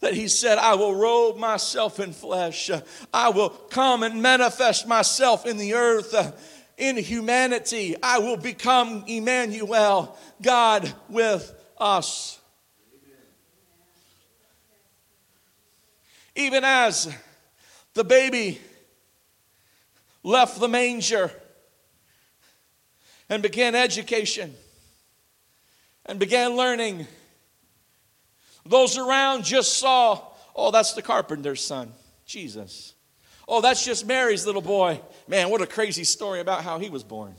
that 0.01 0.13
He 0.13 0.27
said, 0.27 0.59
I 0.59 0.75
will 0.75 0.93
robe 0.93 1.37
myself 1.37 1.99
in 1.99 2.13
flesh, 2.13 2.69
I 3.13 3.29
will 3.29 3.49
come 3.49 4.03
and 4.03 4.21
manifest 4.21 4.87
myself 4.87 5.47
in 5.47 5.57
the 5.57 5.73
earth 5.73 6.13
in 6.77 6.97
humanity, 6.97 7.95
I 8.01 8.19
will 8.19 8.37
become 8.37 9.03
Emmanuel, 9.07 10.17
God 10.41 10.91
with 11.09 11.53
us. 11.77 12.39
Even 16.35 16.63
as 16.63 17.13
the 17.93 18.03
baby 18.03 18.59
left 20.23 20.59
the 20.59 20.67
manger 20.67 21.31
and 23.29 23.43
began 23.43 23.75
education 23.75 24.53
and 26.05 26.19
began 26.19 26.55
learning, 26.55 27.05
those 28.65 28.97
around 28.97 29.43
just 29.43 29.77
saw, 29.77 30.21
oh, 30.55 30.71
that's 30.71 30.93
the 30.93 31.01
carpenter's 31.01 31.61
son, 31.61 31.91
Jesus. 32.25 32.93
Oh, 33.47 33.61
that's 33.61 33.85
just 33.85 34.07
Mary's 34.07 34.45
little 34.45 34.61
boy. 34.61 34.99
Man, 35.27 35.49
what 35.49 35.61
a 35.61 35.67
crazy 35.67 36.03
story 36.03 36.39
about 36.39 36.63
how 36.63 36.79
he 36.79 36.89
was 36.89 37.03
born. 37.03 37.35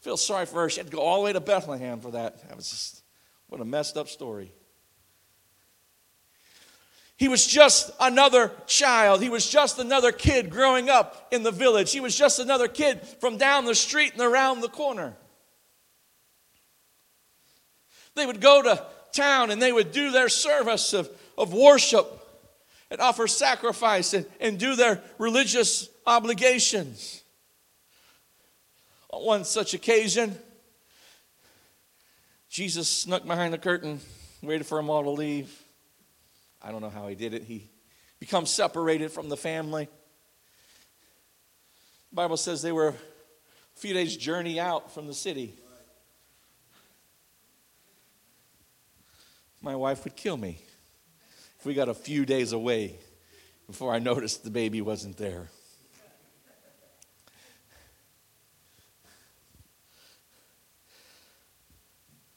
Feel 0.00 0.16
sorry 0.16 0.46
for 0.46 0.62
her. 0.62 0.70
She 0.70 0.78
had 0.78 0.86
to 0.86 0.96
go 0.96 1.02
all 1.02 1.18
the 1.18 1.24
way 1.24 1.32
to 1.32 1.40
Bethlehem 1.40 2.00
for 2.00 2.12
that. 2.12 2.48
That 2.48 2.56
was 2.56 2.70
just, 2.70 3.02
what 3.48 3.60
a 3.60 3.64
messed 3.64 3.96
up 3.96 4.08
story. 4.08 4.52
He 7.16 7.28
was 7.28 7.46
just 7.46 7.90
another 8.00 8.50
child. 8.66 9.20
He 9.20 9.28
was 9.28 9.46
just 9.46 9.78
another 9.78 10.10
kid 10.10 10.48
growing 10.48 10.88
up 10.88 11.28
in 11.30 11.42
the 11.42 11.50
village. 11.50 11.92
He 11.92 12.00
was 12.00 12.16
just 12.16 12.38
another 12.38 12.66
kid 12.66 13.02
from 13.20 13.36
down 13.36 13.66
the 13.66 13.74
street 13.74 14.14
and 14.14 14.22
around 14.22 14.62
the 14.62 14.70
corner. 14.70 15.14
They 18.14 18.24
would 18.24 18.40
go 18.40 18.62
to 18.62 18.86
town 19.12 19.50
and 19.50 19.60
they 19.60 19.70
would 19.70 19.92
do 19.92 20.12
their 20.12 20.30
service 20.30 20.94
of, 20.94 21.10
of 21.36 21.52
worship 21.52 22.19
and 22.90 23.00
offer 23.00 23.26
sacrifice 23.26 24.14
and, 24.14 24.26
and 24.40 24.58
do 24.58 24.74
their 24.74 25.00
religious 25.18 25.88
obligations. 26.06 27.22
On 29.10 29.24
one 29.24 29.44
such 29.44 29.74
occasion, 29.74 30.36
Jesus 32.48 32.88
snuck 32.88 33.24
behind 33.24 33.52
the 33.54 33.58
curtain, 33.58 34.00
waited 34.42 34.66
for 34.66 34.76
them 34.78 34.90
all 34.90 35.04
to 35.04 35.10
leave. 35.10 35.56
I 36.62 36.72
don't 36.72 36.80
know 36.80 36.90
how 36.90 37.06
he 37.08 37.14
did 37.14 37.32
it. 37.32 37.44
He 37.44 37.70
becomes 38.18 38.50
separated 38.50 39.10
from 39.10 39.28
the 39.28 39.36
family. 39.36 39.88
The 42.10 42.16
Bible 42.16 42.36
says 42.36 42.60
they 42.60 42.72
were 42.72 42.88
a 42.88 42.94
few 43.76 43.94
days' 43.94 44.16
journey 44.16 44.58
out 44.58 44.92
from 44.92 45.06
the 45.06 45.14
city. 45.14 45.54
My 49.62 49.76
wife 49.76 50.04
would 50.04 50.16
kill 50.16 50.36
me 50.36 50.58
we 51.64 51.74
got 51.74 51.88
a 51.88 51.94
few 51.94 52.24
days 52.24 52.52
away 52.52 52.98
before 53.66 53.92
I 53.92 53.98
noticed 53.98 54.44
the 54.44 54.50
baby 54.50 54.80
wasn't 54.80 55.16
there. 55.16 55.48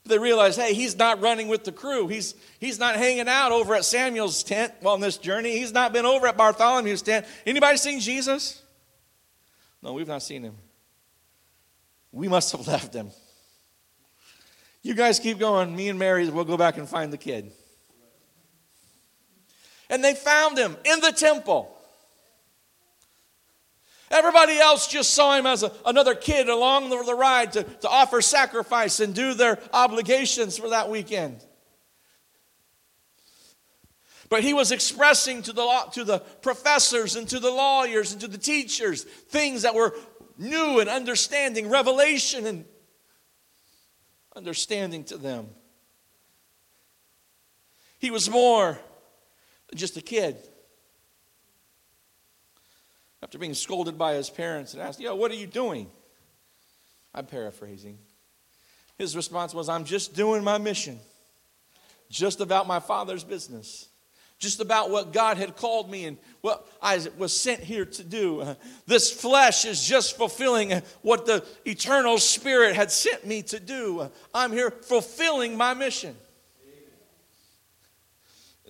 They 0.05 0.19
realize, 0.19 0.57
hey, 0.57 0.73
he's 0.73 0.97
not 0.97 1.21
running 1.21 1.47
with 1.47 1.63
the 1.63 1.71
crew. 1.71 2.09
He's, 2.09 2.35
he's 2.59 2.77
not 2.77 2.97
hanging 2.97 3.29
out 3.29 3.53
over 3.53 3.73
at 3.73 3.85
Samuel's 3.85 4.43
tent 4.43 4.73
on 4.83 4.99
this 4.99 5.17
journey. 5.17 5.57
He's 5.57 5.71
not 5.71 5.93
been 5.93 6.05
over 6.05 6.27
at 6.27 6.37
Bartholomew's 6.37 7.01
tent. 7.01 7.25
Anybody 7.45 7.77
seen 7.77 8.01
Jesus? 8.01 8.61
No, 9.81 9.93
we've 9.93 10.07
not 10.07 10.21
seen 10.21 10.43
him. 10.43 10.55
We 12.11 12.27
must 12.27 12.51
have 12.51 12.67
left 12.67 12.93
him. 12.93 13.11
You 14.81 14.93
guys 14.93 15.19
keep 15.19 15.39
going. 15.39 15.73
Me 15.73 15.87
and 15.87 15.97
Mary, 15.97 16.29
we'll 16.29 16.43
go 16.43 16.57
back 16.57 16.77
and 16.77 16.87
find 16.87 17.13
the 17.13 17.17
kid 17.17 17.53
and 19.93 20.03
they 20.03 20.15
found 20.15 20.57
him 20.57 20.75
in 20.85 21.01
the 21.01 21.11
temple. 21.11 21.71
Everybody 24.09 24.57
else 24.57 24.87
just 24.87 25.13
saw 25.13 25.37
him 25.37 25.45
as 25.45 25.61
a, 25.61 25.71
another 25.85 26.15
kid 26.15 26.49
along 26.49 26.89
the, 26.89 27.03
the 27.03 27.13
ride 27.13 27.51
to, 27.53 27.61
to 27.61 27.87
offer 27.87 28.19
sacrifice 28.19 28.99
and 28.99 29.13
do 29.13 29.35
their 29.35 29.59
obligations 29.71 30.57
for 30.57 30.69
that 30.69 30.89
weekend. 30.89 31.45
But 34.29 34.43
he 34.43 34.55
was 34.55 34.71
expressing 34.71 35.43
to 35.43 35.53
the, 35.53 35.83
to 35.91 36.03
the 36.03 36.19
professors 36.41 37.15
and 37.15 37.29
to 37.29 37.39
the 37.39 37.51
lawyers 37.51 38.13
and 38.13 38.21
to 38.21 38.27
the 38.27 38.39
teachers 38.39 39.03
things 39.03 39.61
that 39.61 39.75
were 39.75 39.93
new 40.39 40.79
and 40.79 40.89
understanding, 40.89 41.69
revelation 41.69 42.47
and 42.47 42.65
understanding 44.35 45.03
to 45.03 45.17
them. 45.17 45.49
He 47.99 48.09
was 48.09 48.27
more 48.27 48.79
just 49.75 49.97
a 49.97 50.01
kid. 50.01 50.37
After 53.21 53.37
being 53.37 53.53
scolded 53.53 53.97
by 53.97 54.15
his 54.15 54.29
parents 54.29 54.73
and 54.73 54.81
asked, 54.81 54.99
Yo, 54.99 55.15
what 55.15 55.31
are 55.31 55.35
you 55.35 55.47
doing? 55.47 55.89
I'm 57.15 57.25
paraphrasing. 57.25 57.97
His 58.97 59.15
response 59.15 59.53
was, 59.53 59.69
I'm 59.69 59.85
just 59.85 60.13
doing 60.15 60.43
my 60.43 60.57
mission, 60.57 60.99
just 62.09 62.41
about 62.41 62.67
my 62.67 62.79
father's 62.79 63.23
business. 63.23 63.87
just 64.43 64.59
about 64.59 64.89
what 64.89 65.13
God 65.13 65.37
had 65.37 65.55
called 65.55 65.89
me 65.89 66.03
and 66.05 66.17
what 66.41 66.67
I 66.81 66.99
was 67.17 67.39
sent 67.39 67.61
here 67.61 67.85
to 67.85 68.03
do. 68.03 68.55
This 68.85 69.09
flesh 69.09 69.63
is 69.63 69.83
just 69.83 70.17
fulfilling 70.17 70.81
what 71.01 71.25
the 71.25 71.45
eternal 71.65 72.17
spirit 72.17 72.75
had 72.75 72.91
sent 72.91 73.25
me 73.25 73.41
to 73.43 73.59
do. 73.59 74.09
I'm 74.33 74.51
here 74.51 74.69
fulfilling 74.69 75.55
my 75.55 75.73
mission. 75.73 76.15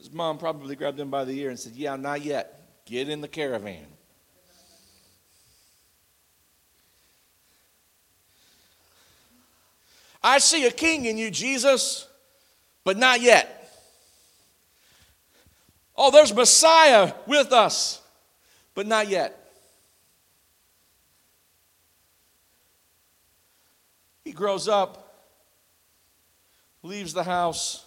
His 0.03 0.11
mom 0.11 0.37
probably 0.37 0.75
grabbed 0.75 0.99
him 0.99 1.09
by 1.09 1.23
the 1.23 1.31
ear 1.39 1.49
and 1.49 1.57
said, 1.57 1.71
Yeah, 1.75 1.95
not 1.95 2.21
yet. 2.21 2.61
Get 2.83 3.07
in 3.07 3.21
the 3.21 3.27
caravan. 3.29 3.85
I 10.21 10.39
see 10.39 10.65
a 10.65 10.71
king 10.71 11.05
in 11.05 11.17
you, 11.17 11.31
Jesus, 11.31 12.05
but 12.83 12.97
not 12.97 13.21
yet. 13.21 13.73
Oh, 15.95 16.11
there's 16.11 16.33
Messiah 16.33 17.13
with 17.25 17.53
us, 17.53 18.01
but 18.75 18.85
not 18.85 19.07
yet. 19.07 19.53
He 24.25 24.33
grows 24.33 24.67
up, 24.67 25.29
leaves 26.81 27.13
the 27.13 27.23
house, 27.23 27.82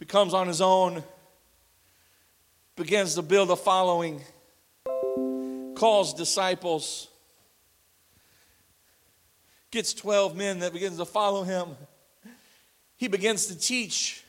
becomes 0.00 0.34
on 0.34 0.48
his 0.48 0.60
own, 0.60 1.04
begins 2.74 3.14
to 3.14 3.22
build 3.22 3.52
a 3.52 3.56
following, 3.56 4.20
calls 5.76 6.14
disciples, 6.14 7.06
gets 9.70 9.94
12 9.94 10.36
men 10.36 10.58
that 10.58 10.72
begins 10.72 10.96
to 10.96 11.04
follow 11.04 11.44
him. 11.44 11.76
He 12.96 13.06
begins 13.06 13.46
to 13.46 13.56
teach 13.56 14.24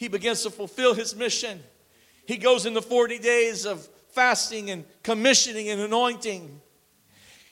he 0.00 0.08
begins 0.08 0.42
to 0.44 0.50
fulfill 0.50 0.94
his 0.94 1.14
mission. 1.14 1.62
He 2.24 2.38
goes 2.38 2.64
into 2.64 2.80
40 2.80 3.18
days 3.18 3.66
of 3.66 3.86
fasting 4.12 4.70
and 4.70 4.86
commissioning 5.02 5.68
and 5.68 5.78
anointing. 5.78 6.58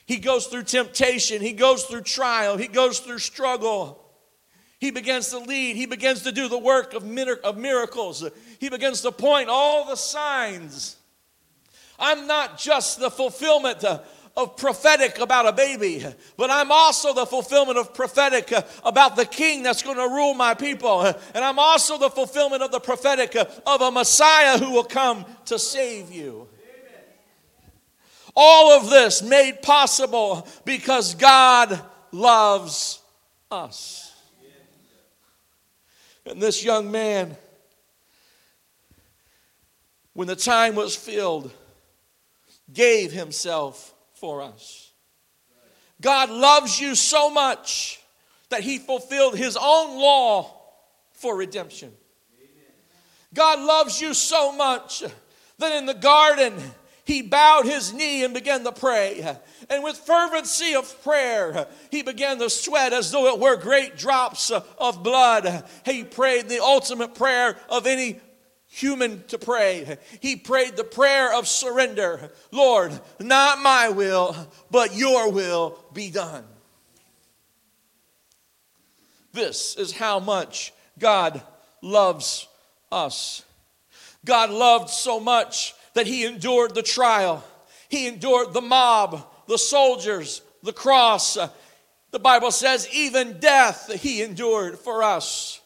He 0.07 0.17
goes 0.17 0.47
through 0.47 0.63
temptation, 0.63 1.43
he 1.43 1.53
goes 1.53 1.85
through 1.85 2.01
trial, 2.01 2.57
he 2.57 2.67
goes 2.67 3.01
through 3.01 3.19
struggle. 3.19 4.03
He 4.79 4.93
begins 4.93 5.31
to 5.31 5.39
lead, 5.39 5.77
he 5.77 5.87
begins 5.87 6.23
to 6.23 6.33
do 6.33 6.49
the 6.49 6.59
work 6.59 6.95
of 6.95 7.05
miracles. 7.05 8.25
He 8.61 8.69
begins 8.69 9.01
to 9.03 9.13
point 9.13 9.49
all 9.49 9.87
the 9.87 9.97
signs. 9.97 10.97
I'm 11.99 12.29
not 12.29 12.59
just 12.59 13.01
the 13.01 13.11
fulfillment 13.11 13.83
uh, 13.83 14.01
of 14.37 14.57
prophetic 14.57 15.19
about 15.19 15.49
a 15.49 15.53
baby, 15.53 16.07
but 16.37 16.49
I'm 16.49 16.71
also 16.71 17.13
the 17.13 17.27
fulfillment 17.27 17.77
of 17.77 17.93
prophetic 17.93 18.53
uh, 18.53 18.63
about 18.85 19.17
the 19.17 19.25
king 19.25 19.65
that's 19.65 19.83
going 19.83 19.97
to 19.97 20.15
rule 20.15 20.33
my 20.33 20.55
people. 20.55 21.01
And 21.03 21.45
I'm 21.45 21.59
also 21.59 21.99
the 21.99 22.09
fulfillment 22.09 22.63
of 22.63 22.71
the 22.71 22.79
prophetic 22.79 23.35
uh, 23.35 23.47
of 23.67 23.81
a 23.81 23.91
Messiah 23.91 24.59
who 24.59 24.71
will 24.71 24.85
come 24.85 25.27
to 25.47 25.59
save 25.59 26.13
you. 26.13 26.47
All 28.37 28.79
of 28.79 28.91
this 28.91 29.21
made 29.21 29.61
possible 29.63 30.47
because 30.65 31.17
God 31.17 31.83
loves 32.13 33.03
us. 33.51 34.08
And 36.29 36.43
this 36.43 36.63
young 36.63 36.91
man, 36.91 37.37
when 40.13 40.29
the 40.29 40.37
time 40.37 40.75
was 40.75 40.95
filled, 40.95 41.51
gave 42.73 43.13
himself 43.13 43.95
for 44.15 44.43
us. 44.43 44.93
God 46.01 46.31
loves 46.31 46.81
you 46.81 46.95
so 46.95 47.31
much 47.31 48.01
that 48.51 48.61
he 48.61 48.79
fulfilled 48.79 49.37
his 49.37 49.57
own 49.57 49.99
law 49.99 50.55
for 51.13 51.37
redemption. 51.37 51.93
God 53.35 53.61
loves 53.61 54.01
you 54.01 54.15
so 54.15 54.53
much 54.53 55.03
that 55.59 55.73
in 55.73 55.87
the 55.87 55.95
garden 55.95 56.55
he 57.09 57.23
bowed 57.23 57.65
his 57.65 57.95
knee 57.95 58.23
and 58.23 58.35
began 58.35 58.63
to 58.65 58.71
pray. 58.71 59.35
And 59.71 59.83
with 59.83 59.97
fervency 59.97 60.75
of 60.75 61.03
prayer, 61.03 61.67
he 61.91 62.03
began 62.03 62.39
to 62.39 62.51
sweat 62.51 62.93
as 62.93 63.11
though 63.11 63.35
it 63.35 63.41
were 63.41 63.57
great 63.57 63.97
drops 63.97 64.51
of 64.51 65.03
blood. 65.03 65.65
He 65.87 66.05
prayed 66.05 66.51
the 66.51 66.63
ultimate 66.63 67.15
prayer 67.15 67.57
of 67.71 67.87
any 67.87 68.21
human 68.67 69.25
to 69.29 69.39
pray. 69.39 69.97
He 70.21 70.37
prayed 70.37 70.77
the 70.77 70.85
prayer 70.85 71.33
of 71.35 71.49
surrender 71.49 72.31
Lord, 72.53 72.93
not 73.19 73.63
my 73.63 73.89
will, 73.89 74.37
but 74.71 74.95
your 74.95 75.33
will 75.33 75.83
be 75.95 76.11
done. 76.11 76.45
This 79.33 79.77
is 79.77 79.93
how 79.93 80.21
much 80.21 80.75
God 80.99 81.41
loves 81.81 82.47
us. 82.93 83.45
God 84.27 84.51
loved 84.51 84.91
so 84.91 85.19
much 85.19 85.75
that 85.99 86.07
he 86.07 86.25
endured 86.25 86.77
the 86.77 86.83
trial, 86.83 87.43
he 87.89 88.07
endured 88.07 88.53
the 88.53 88.61
mob, 88.61 89.29
the 89.49 89.59
soldiers, 89.59 90.43
the 90.63 90.73
cross. 90.73 91.37
The 92.13 92.19
Bible 92.21 92.53
says, 92.53 92.89
even 92.93 93.41
death 93.41 93.93
he 94.01 94.23
endured 94.23 94.79
for 94.79 95.03
us. 95.03 95.61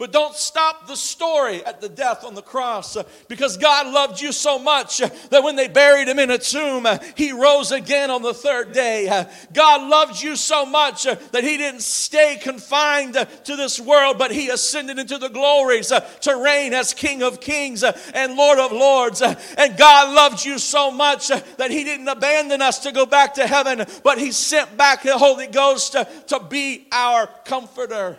But 0.00 0.12
don't 0.12 0.34
stop 0.34 0.86
the 0.86 0.96
story 0.96 1.62
at 1.62 1.82
the 1.82 1.88
death 1.90 2.24
on 2.24 2.34
the 2.34 2.40
cross 2.40 2.96
uh, 2.96 3.02
because 3.28 3.58
God 3.58 3.86
loved 3.92 4.18
you 4.18 4.32
so 4.32 4.58
much 4.58 5.02
uh, 5.02 5.10
that 5.28 5.42
when 5.42 5.56
they 5.56 5.68
buried 5.68 6.08
him 6.08 6.18
in 6.18 6.30
a 6.30 6.38
tomb, 6.38 6.86
uh, 6.86 6.96
he 7.16 7.32
rose 7.32 7.70
again 7.70 8.10
on 8.10 8.22
the 8.22 8.32
third 8.32 8.72
day. 8.72 9.08
Uh, 9.08 9.26
God 9.52 9.90
loved 9.90 10.22
you 10.22 10.36
so 10.36 10.64
much 10.64 11.06
uh, 11.06 11.16
that 11.32 11.44
he 11.44 11.58
didn't 11.58 11.82
stay 11.82 12.38
confined 12.40 13.14
uh, 13.14 13.26
to 13.26 13.56
this 13.56 13.78
world, 13.78 14.16
but 14.16 14.30
he 14.30 14.48
ascended 14.48 14.98
into 14.98 15.18
the 15.18 15.28
glories 15.28 15.92
to 16.22 16.42
reign 16.42 16.72
as 16.72 16.94
King 16.94 17.22
of 17.22 17.42
kings 17.42 17.82
and 17.82 18.36
Lord 18.36 18.58
of 18.58 18.72
lords. 18.72 19.20
And 19.20 19.76
God 19.76 20.14
loved 20.14 20.46
you 20.46 20.58
so 20.58 20.90
much 20.90 21.28
that 21.28 21.70
he 21.70 21.84
didn't 21.84 22.08
abandon 22.08 22.62
us 22.62 22.78
to 22.84 22.92
go 22.92 23.04
back 23.04 23.34
to 23.34 23.46
heaven, 23.46 23.84
but 24.02 24.16
he 24.16 24.32
sent 24.32 24.78
back 24.78 25.02
the 25.02 25.18
Holy 25.18 25.46
Ghost 25.46 25.92
to 25.92 26.40
be 26.48 26.86
our 26.90 27.26
comforter. 27.44 28.16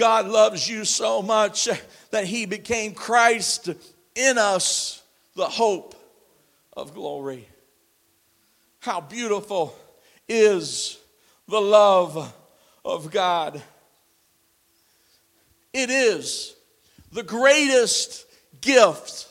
God 0.00 0.28
loves 0.28 0.66
you 0.66 0.86
so 0.86 1.20
much 1.20 1.68
that 2.10 2.24
he 2.24 2.46
became 2.46 2.94
Christ 2.94 3.68
in 4.14 4.38
us, 4.38 5.02
the 5.36 5.44
hope 5.44 5.94
of 6.72 6.94
glory. 6.94 7.46
How 8.78 9.02
beautiful 9.02 9.76
is 10.26 10.98
the 11.48 11.60
love 11.60 12.34
of 12.82 13.10
God! 13.10 13.62
It 15.74 15.90
is 15.90 16.56
the 17.12 17.22
greatest 17.22 18.24
gift 18.62 19.28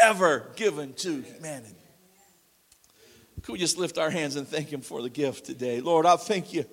ever 0.00 0.52
given 0.54 0.92
to 0.94 1.20
humanity. 1.20 1.74
Could 3.42 3.54
we 3.54 3.58
just 3.58 3.76
lift 3.76 3.98
our 3.98 4.10
hands 4.10 4.36
and 4.36 4.46
thank 4.46 4.72
Him 4.72 4.82
for 4.82 5.02
the 5.02 5.10
gift 5.10 5.46
today? 5.46 5.80
Lord, 5.80 6.06
I 6.06 6.14
thank 6.14 6.52
you 6.52 6.64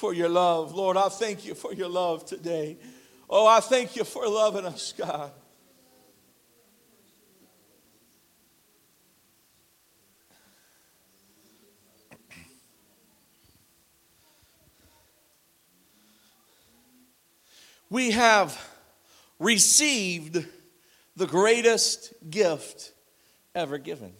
for 0.00 0.14
your 0.14 0.30
love. 0.30 0.74
Lord, 0.74 0.96
I 0.96 1.10
thank 1.10 1.44
you 1.44 1.54
for 1.54 1.74
your 1.74 1.90
love 1.90 2.24
today. 2.24 2.78
Oh, 3.28 3.46
I 3.46 3.60
thank 3.60 3.96
you 3.96 4.04
for 4.04 4.26
loving 4.26 4.64
us, 4.64 4.94
God. 4.96 5.30
We 17.90 18.12
have 18.12 18.58
received 19.38 20.46
the 21.14 21.26
greatest 21.26 22.14
gift 22.30 22.92
ever 23.54 23.76
given. 23.76 24.14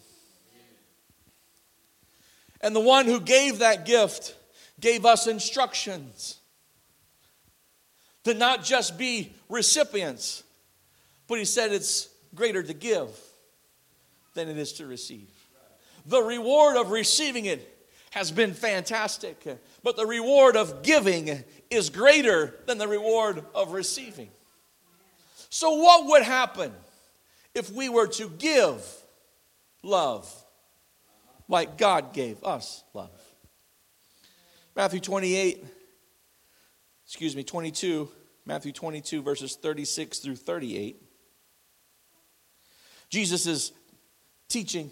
And 2.60 2.76
the 2.76 2.80
one 2.80 3.06
who 3.06 3.18
gave 3.20 3.60
that 3.60 3.86
gift 3.86 4.34
gave 4.80 5.04
us 5.04 5.26
instructions 5.26 6.38
to 8.24 8.34
not 8.34 8.64
just 8.64 8.98
be 8.98 9.32
recipients, 9.48 10.42
but 11.26 11.38
he 11.38 11.44
said 11.44 11.72
it's 11.72 12.08
greater 12.34 12.62
to 12.62 12.74
give 12.74 13.08
than 14.34 14.48
it 14.48 14.58
is 14.58 14.72
to 14.74 14.86
receive. 14.86 15.28
The 16.06 16.22
reward 16.22 16.76
of 16.76 16.90
receiving 16.90 17.46
it 17.46 17.66
has 18.10 18.30
been 18.30 18.54
fantastic, 18.54 19.44
but 19.82 19.96
the 19.96 20.06
reward 20.06 20.56
of 20.56 20.82
giving 20.82 21.44
is 21.70 21.90
greater 21.90 22.54
than 22.66 22.78
the 22.78 22.88
reward 22.88 23.44
of 23.54 23.72
receiving. 23.72 24.30
So, 25.50 25.74
what 25.74 26.06
would 26.06 26.22
happen 26.22 26.72
if 27.54 27.70
we 27.70 27.88
were 27.88 28.06
to 28.08 28.28
give 28.28 28.84
love 29.82 30.32
like 31.48 31.76
God 31.76 32.12
gave 32.12 32.42
us 32.44 32.82
love? 32.94 33.10
Matthew 34.76 35.00
28, 35.00 35.64
excuse 37.04 37.35
me, 37.35 37.42
22, 37.42 38.09
Matthew 38.46 38.72
22, 38.72 39.22
verses 39.22 39.56
36 39.56 40.18
through 40.20 40.37
38. 40.37 41.02
Jesus 43.09 43.46
is 43.46 43.72
teaching. 44.48 44.90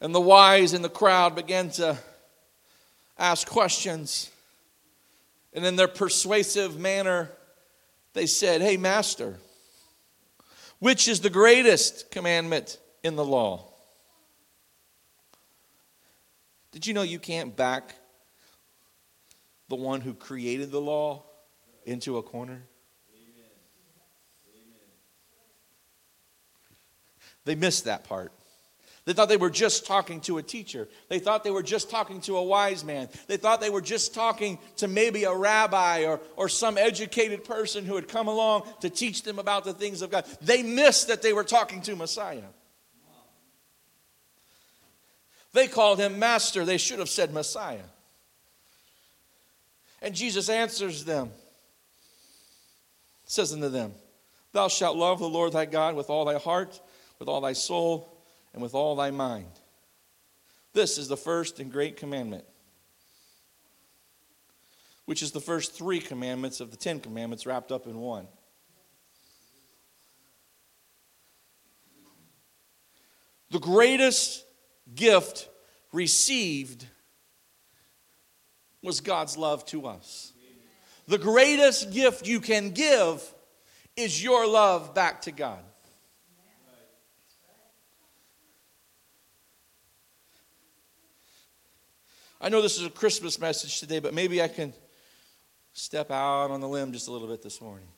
And 0.00 0.14
the 0.14 0.20
wise 0.20 0.74
in 0.74 0.82
the 0.82 0.90
crowd 0.90 1.34
began 1.34 1.70
to 1.70 1.96
ask 3.18 3.48
questions. 3.48 4.30
And 5.54 5.64
in 5.64 5.76
their 5.76 5.88
persuasive 5.88 6.78
manner, 6.78 7.30
they 8.12 8.26
said, 8.26 8.60
Hey, 8.60 8.76
Master, 8.76 9.38
which 10.78 11.08
is 11.08 11.20
the 11.20 11.30
greatest 11.30 12.10
commandment 12.10 12.78
in 13.02 13.16
the 13.16 13.24
law? 13.24 13.72
Did 16.76 16.86
you 16.86 16.92
know 16.92 17.00
you 17.00 17.18
can't 17.18 17.56
back 17.56 17.94
the 19.70 19.76
one 19.76 20.02
who 20.02 20.12
created 20.12 20.70
the 20.70 20.78
law 20.78 21.24
into 21.86 22.18
a 22.18 22.22
corner? 22.22 22.64
They 27.46 27.54
missed 27.54 27.86
that 27.86 28.04
part. 28.04 28.30
They 29.06 29.14
thought 29.14 29.30
they 29.30 29.38
were 29.38 29.48
just 29.48 29.86
talking 29.86 30.20
to 30.22 30.36
a 30.36 30.42
teacher. 30.42 30.86
They 31.08 31.18
thought 31.18 31.44
they 31.44 31.50
were 31.50 31.62
just 31.62 31.88
talking 31.88 32.20
to 32.20 32.36
a 32.36 32.42
wise 32.42 32.84
man. 32.84 33.08
They 33.26 33.38
thought 33.38 33.62
they 33.62 33.70
were 33.70 33.80
just 33.80 34.12
talking 34.12 34.58
to 34.76 34.86
maybe 34.86 35.24
a 35.24 35.34
rabbi 35.34 36.04
or, 36.04 36.20
or 36.36 36.50
some 36.50 36.76
educated 36.76 37.42
person 37.42 37.86
who 37.86 37.94
had 37.94 38.06
come 38.06 38.28
along 38.28 38.68
to 38.82 38.90
teach 38.90 39.22
them 39.22 39.38
about 39.38 39.64
the 39.64 39.72
things 39.72 40.02
of 40.02 40.10
God. 40.10 40.26
They 40.42 40.62
missed 40.62 41.08
that 41.08 41.22
they 41.22 41.32
were 41.32 41.42
talking 41.42 41.80
to 41.80 41.96
Messiah. 41.96 42.42
They 45.56 45.68
called 45.68 45.98
him 45.98 46.18
master. 46.18 46.66
They 46.66 46.76
should 46.76 46.98
have 46.98 47.08
said 47.08 47.32
Messiah. 47.32 47.88
And 50.02 50.14
Jesus 50.14 50.50
answers 50.50 51.06
them, 51.06 51.30
says 53.24 53.54
unto 53.54 53.70
them, 53.70 53.94
Thou 54.52 54.68
shalt 54.68 54.98
love 54.98 55.18
the 55.18 55.30
Lord 55.30 55.54
thy 55.54 55.64
God 55.64 55.96
with 55.96 56.10
all 56.10 56.26
thy 56.26 56.36
heart, 56.36 56.78
with 57.18 57.28
all 57.28 57.40
thy 57.40 57.54
soul, 57.54 58.22
and 58.52 58.62
with 58.62 58.74
all 58.74 58.96
thy 58.96 59.10
mind. 59.10 59.48
This 60.74 60.98
is 60.98 61.08
the 61.08 61.16
first 61.16 61.58
and 61.58 61.72
great 61.72 61.96
commandment, 61.96 62.44
which 65.06 65.22
is 65.22 65.32
the 65.32 65.40
first 65.40 65.72
three 65.72 66.00
commandments 66.00 66.60
of 66.60 66.70
the 66.70 66.76
Ten 66.76 67.00
Commandments 67.00 67.46
wrapped 67.46 67.72
up 67.72 67.86
in 67.86 67.96
one. 67.98 68.28
The 73.50 73.58
greatest 73.58 74.45
gift 74.94 75.48
received 75.92 76.86
was 78.82 79.00
God's 79.00 79.36
love 79.36 79.64
to 79.66 79.86
us. 79.86 80.32
The 81.08 81.18
greatest 81.18 81.92
gift 81.92 82.26
you 82.26 82.40
can 82.40 82.70
give 82.70 83.22
is 83.96 84.22
your 84.22 84.46
love 84.46 84.94
back 84.94 85.22
to 85.22 85.32
God. 85.32 85.62
I 92.40 92.48
know 92.48 92.60
this 92.60 92.78
is 92.78 92.84
a 92.84 92.90
Christmas 92.90 93.40
message 93.40 93.80
today, 93.80 93.98
but 93.98 94.12
maybe 94.12 94.42
I 94.42 94.48
can 94.48 94.74
step 95.72 96.10
out 96.10 96.50
on 96.50 96.60
the 96.60 96.68
limb 96.68 96.92
just 96.92 97.08
a 97.08 97.10
little 97.10 97.28
bit 97.28 97.42
this 97.42 97.60
morning. 97.60 97.88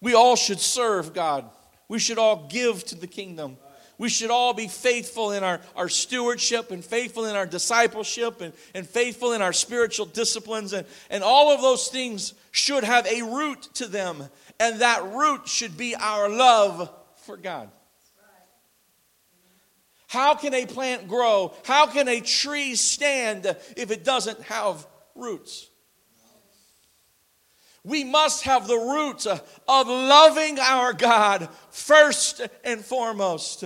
We 0.00 0.14
all 0.14 0.36
should 0.36 0.60
serve 0.60 1.14
God. 1.14 1.48
We 1.88 1.98
should 1.98 2.18
all 2.18 2.46
give 2.48 2.84
to 2.84 2.94
the 2.94 3.06
kingdom. 3.06 3.56
We 3.98 4.10
should 4.10 4.30
all 4.30 4.52
be 4.52 4.68
faithful 4.68 5.32
in 5.32 5.42
our, 5.42 5.60
our 5.74 5.88
stewardship 5.88 6.70
and 6.70 6.84
faithful 6.84 7.24
in 7.24 7.34
our 7.34 7.46
discipleship 7.46 8.42
and, 8.42 8.52
and 8.74 8.86
faithful 8.86 9.32
in 9.32 9.40
our 9.40 9.54
spiritual 9.54 10.06
disciplines. 10.06 10.74
And, 10.74 10.86
and 11.08 11.24
all 11.24 11.50
of 11.50 11.62
those 11.62 11.88
things 11.88 12.34
should 12.50 12.84
have 12.84 13.06
a 13.06 13.22
root 13.22 13.62
to 13.74 13.86
them. 13.86 14.28
And 14.60 14.80
that 14.80 15.02
root 15.12 15.48
should 15.48 15.76
be 15.76 15.94
our 15.94 16.28
love 16.28 16.90
for 17.24 17.36
God. 17.36 17.70
How 20.08 20.34
can 20.34 20.54
a 20.54 20.66
plant 20.66 21.08
grow? 21.08 21.54
How 21.64 21.86
can 21.86 22.06
a 22.06 22.20
tree 22.20 22.74
stand 22.74 23.46
if 23.76 23.90
it 23.90 24.04
doesn't 24.04 24.40
have 24.42 24.86
roots? 25.14 25.68
We 27.82 28.04
must 28.04 28.42
have 28.42 28.66
the 28.66 28.76
root 28.76 29.26
of 29.26 29.88
loving 29.88 30.58
our 30.58 30.92
God 30.92 31.48
first 31.70 32.40
and 32.64 32.84
foremost. 32.84 33.64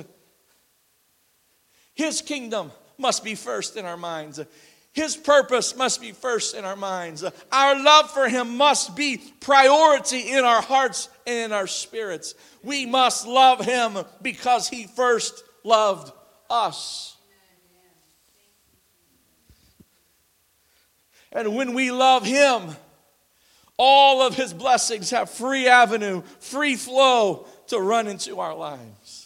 His 2.01 2.23
kingdom 2.23 2.73
must 2.97 3.23
be 3.23 3.35
first 3.35 3.77
in 3.77 3.85
our 3.85 3.99
minds. 3.99 4.41
His 4.93 5.19
purpose 5.19 5.77
must 5.77 6.01
be 6.01 6.13
first 6.13 6.55
in 6.55 6.65
our 6.65 6.75
minds. 6.75 7.23
Our 7.53 7.79
love 7.79 8.11
for 8.11 8.27
Him 8.27 8.57
must 8.57 8.97
be 8.97 9.19
priority 9.41 10.33
in 10.33 10.43
our 10.43 10.63
hearts 10.63 11.11
and 11.27 11.37
in 11.37 11.53
our 11.53 11.67
spirits. 11.67 12.35
We 12.63 12.87
must 12.87 13.27
love 13.27 13.63
Him 13.63 13.99
because 14.23 14.67
He 14.67 14.87
first 14.87 15.45
loved 15.63 16.11
us. 16.49 17.19
And 21.33 21.55
when 21.55 21.75
we 21.75 21.91
love 21.91 22.25
Him, 22.25 22.63
all 23.77 24.23
of 24.23 24.37
His 24.37 24.55
blessings 24.55 25.11
have 25.11 25.29
free 25.29 25.69
avenue, 25.69 26.23
free 26.39 26.77
flow 26.77 27.47
to 27.67 27.79
run 27.79 28.07
into 28.07 28.41
our 28.41 28.55
lives. 28.57 29.20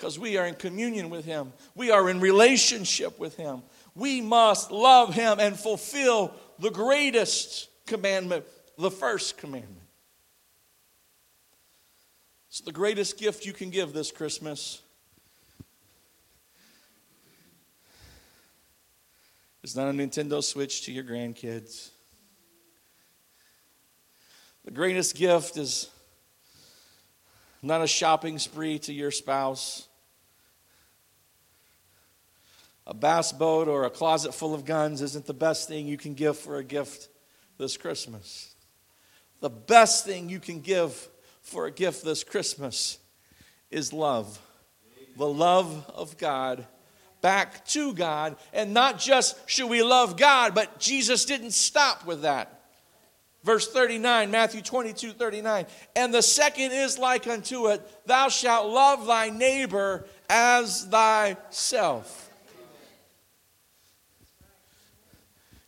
Because 0.00 0.18
we 0.18 0.38
are 0.38 0.46
in 0.46 0.54
communion 0.54 1.10
with 1.10 1.26
Him, 1.26 1.52
we 1.74 1.90
are 1.90 2.08
in 2.08 2.20
relationship 2.20 3.18
with 3.18 3.36
Him. 3.36 3.62
We 3.94 4.22
must 4.22 4.70
love 4.70 5.12
Him 5.12 5.38
and 5.38 5.54
fulfill 5.54 6.32
the 6.58 6.70
greatest 6.70 7.68
commandment, 7.84 8.46
the 8.78 8.90
first 8.90 9.36
commandment. 9.36 9.76
It's 12.48 12.62
the 12.62 12.72
greatest 12.72 13.18
gift 13.18 13.44
you 13.44 13.52
can 13.52 13.68
give 13.68 13.92
this 13.92 14.10
Christmas 14.10 14.80
It's 19.62 19.76
not 19.76 19.88
a 19.88 19.92
Nintendo 19.92 20.42
Switch 20.42 20.86
to 20.86 20.92
your 20.92 21.04
grandkids. 21.04 21.90
The 24.64 24.70
greatest 24.70 25.14
gift 25.14 25.58
is 25.58 25.90
not 27.60 27.82
a 27.82 27.86
shopping 27.86 28.38
spree 28.38 28.78
to 28.78 28.92
your 28.94 29.10
spouse. 29.10 29.86
A 32.90 32.94
bass 32.94 33.30
boat 33.30 33.68
or 33.68 33.84
a 33.84 33.90
closet 33.90 34.34
full 34.34 34.52
of 34.52 34.64
guns 34.64 35.00
isn't 35.00 35.24
the 35.24 35.32
best 35.32 35.68
thing 35.68 35.86
you 35.86 35.96
can 35.96 36.14
give 36.14 36.36
for 36.36 36.58
a 36.58 36.64
gift 36.64 37.08
this 37.56 37.76
Christmas. 37.76 38.52
The 39.38 39.48
best 39.48 40.04
thing 40.04 40.28
you 40.28 40.40
can 40.40 40.58
give 40.58 41.08
for 41.40 41.66
a 41.66 41.70
gift 41.70 42.04
this 42.04 42.24
Christmas 42.24 42.98
is 43.70 43.92
love. 43.92 44.40
The 45.16 45.28
love 45.28 45.88
of 45.94 46.18
God 46.18 46.66
back 47.20 47.64
to 47.66 47.94
God. 47.94 48.36
And 48.52 48.74
not 48.74 48.98
just 48.98 49.36
should 49.48 49.70
we 49.70 49.84
love 49.84 50.16
God, 50.16 50.52
but 50.52 50.80
Jesus 50.80 51.24
didn't 51.24 51.52
stop 51.52 52.04
with 52.04 52.22
that. 52.22 52.60
Verse 53.44 53.70
39, 53.70 54.32
Matthew 54.32 54.62
22, 54.62 55.12
39. 55.12 55.66
And 55.94 56.12
the 56.12 56.22
second 56.22 56.72
is 56.72 56.98
like 56.98 57.28
unto 57.28 57.68
it, 57.68 57.88
thou 58.06 58.28
shalt 58.28 58.68
love 58.68 59.06
thy 59.06 59.30
neighbor 59.30 60.06
as 60.28 60.86
thyself. 60.86 62.29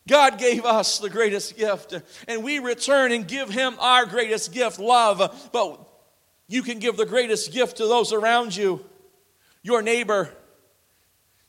God 0.08 0.38
gave 0.38 0.64
us 0.64 0.98
the 0.98 1.10
greatest 1.10 1.56
gift, 1.56 1.94
and 2.26 2.42
we 2.42 2.58
return 2.58 3.12
and 3.12 3.26
give 3.26 3.48
Him 3.48 3.76
our 3.78 4.04
greatest 4.04 4.52
gift, 4.52 4.78
love. 4.78 5.50
But 5.52 5.80
you 6.48 6.62
can 6.62 6.78
give 6.80 6.96
the 6.96 7.06
greatest 7.06 7.52
gift 7.52 7.76
to 7.76 7.86
those 7.86 8.12
around 8.12 8.56
you, 8.56 8.84
your 9.62 9.80
neighbor, 9.80 10.34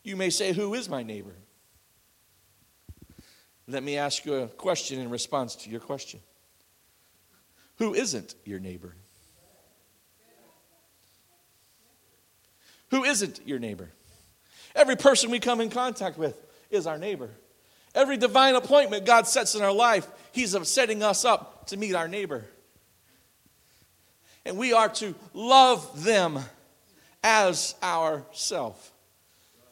you 0.04 0.16
may 0.16 0.30
say, 0.30 0.54
Who 0.54 0.74
is 0.74 0.88
my 0.88 1.02
neighbor? 1.02 1.36
Let 3.68 3.82
me 3.82 3.98
ask 3.98 4.26
you 4.26 4.36
a 4.36 4.48
question 4.48 5.00
in 5.00 5.10
response 5.10 5.56
to 5.58 5.70
your 5.70 5.80
question 5.80 6.20
Who 7.78 7.94
isn't 7.94 8.36
your 8.46 8.60
neighbor? 8.60 8.96
Who 12.92 13.04
isn't 13.04 13.48
your 13.48 13.58
neighbor? 13.58 13.90
Every 14.76 14.96
person 14.96 15.32
we 15.32 15.40
come 15.40 15.62
in 15.62 15.70
contact 15.70 16.18
with 16.18 16.38
is 16.70 16.86
our 16.86 16.98
neighbor. 16.98 17.32
Every 17.96 18.18
divine 18.18 18.56
appointment 18.56 19.06
God 19.06 19.28
sets 19.28 19.56
in 19.56 19.62
our 19.62 19.72
life, 19.72 20.08
He's 20.32 20.56
setting 20.68 21.04
us 21.04 21.26
up 21.26 21.68
to 21.68 21.78
meet 21.78 21.96
our 21.96 22.08
neighbor. 22.08 22.46
And 24.46 24.58
we 24.58 24.74
are 24.74 24.90
to 24.90 25.16
love 25.34 26.04
them 26.04 26.40
as 27.24 27.76
ourself. 27.82 28.92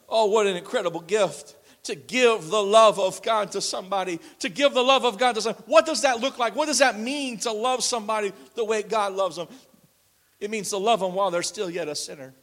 Oh, 0.07 0.27
what 0.27 0.47
an 0.47 0.55
incredible 0.55 1.01
gift 1.01 1.55
to 1.83 1.95
give 1.95 2.47
the 2.49 2.61
love 2.61 2.99
of 2.99 3.23
God 3.23 3.51
to 3.53 3.61
somebody, 3.61 4.19
to 4.39 4.49
give 4.49 4.73
the 4.73 4.83
love 4.83 5.03
of 5.03 5.17
God 5.17 5.35
to 5.35 5.41
somebody. 5.41 5.63
What 5.65 5.85
does 5.85 6.03
that 6.03 6.19
look 6.19 6.37
like? 6.37 6.55
What 6.55 6.67
does 6.67 6.79
that 6.79 6.99
mean 6.99 7.39
to 7.39 7.51
love 7.51 7.83
somebody 7.83 8.33
the 8.55 8.63
way 8.63 8.83
God 8.83 9.13
loves 9.13 9.35
them? 9.35 9.47
It 10.39 10.51
means 10.51 10.69
to 10.69 10.77
love 10.77 10.99
them 10.99 11.13
while 11.13 11.31
they're 11.31 11.43
still 11.43 11.69
yet 11.69 11.87
a 11.87 11.95
sinner. 11.95 12.33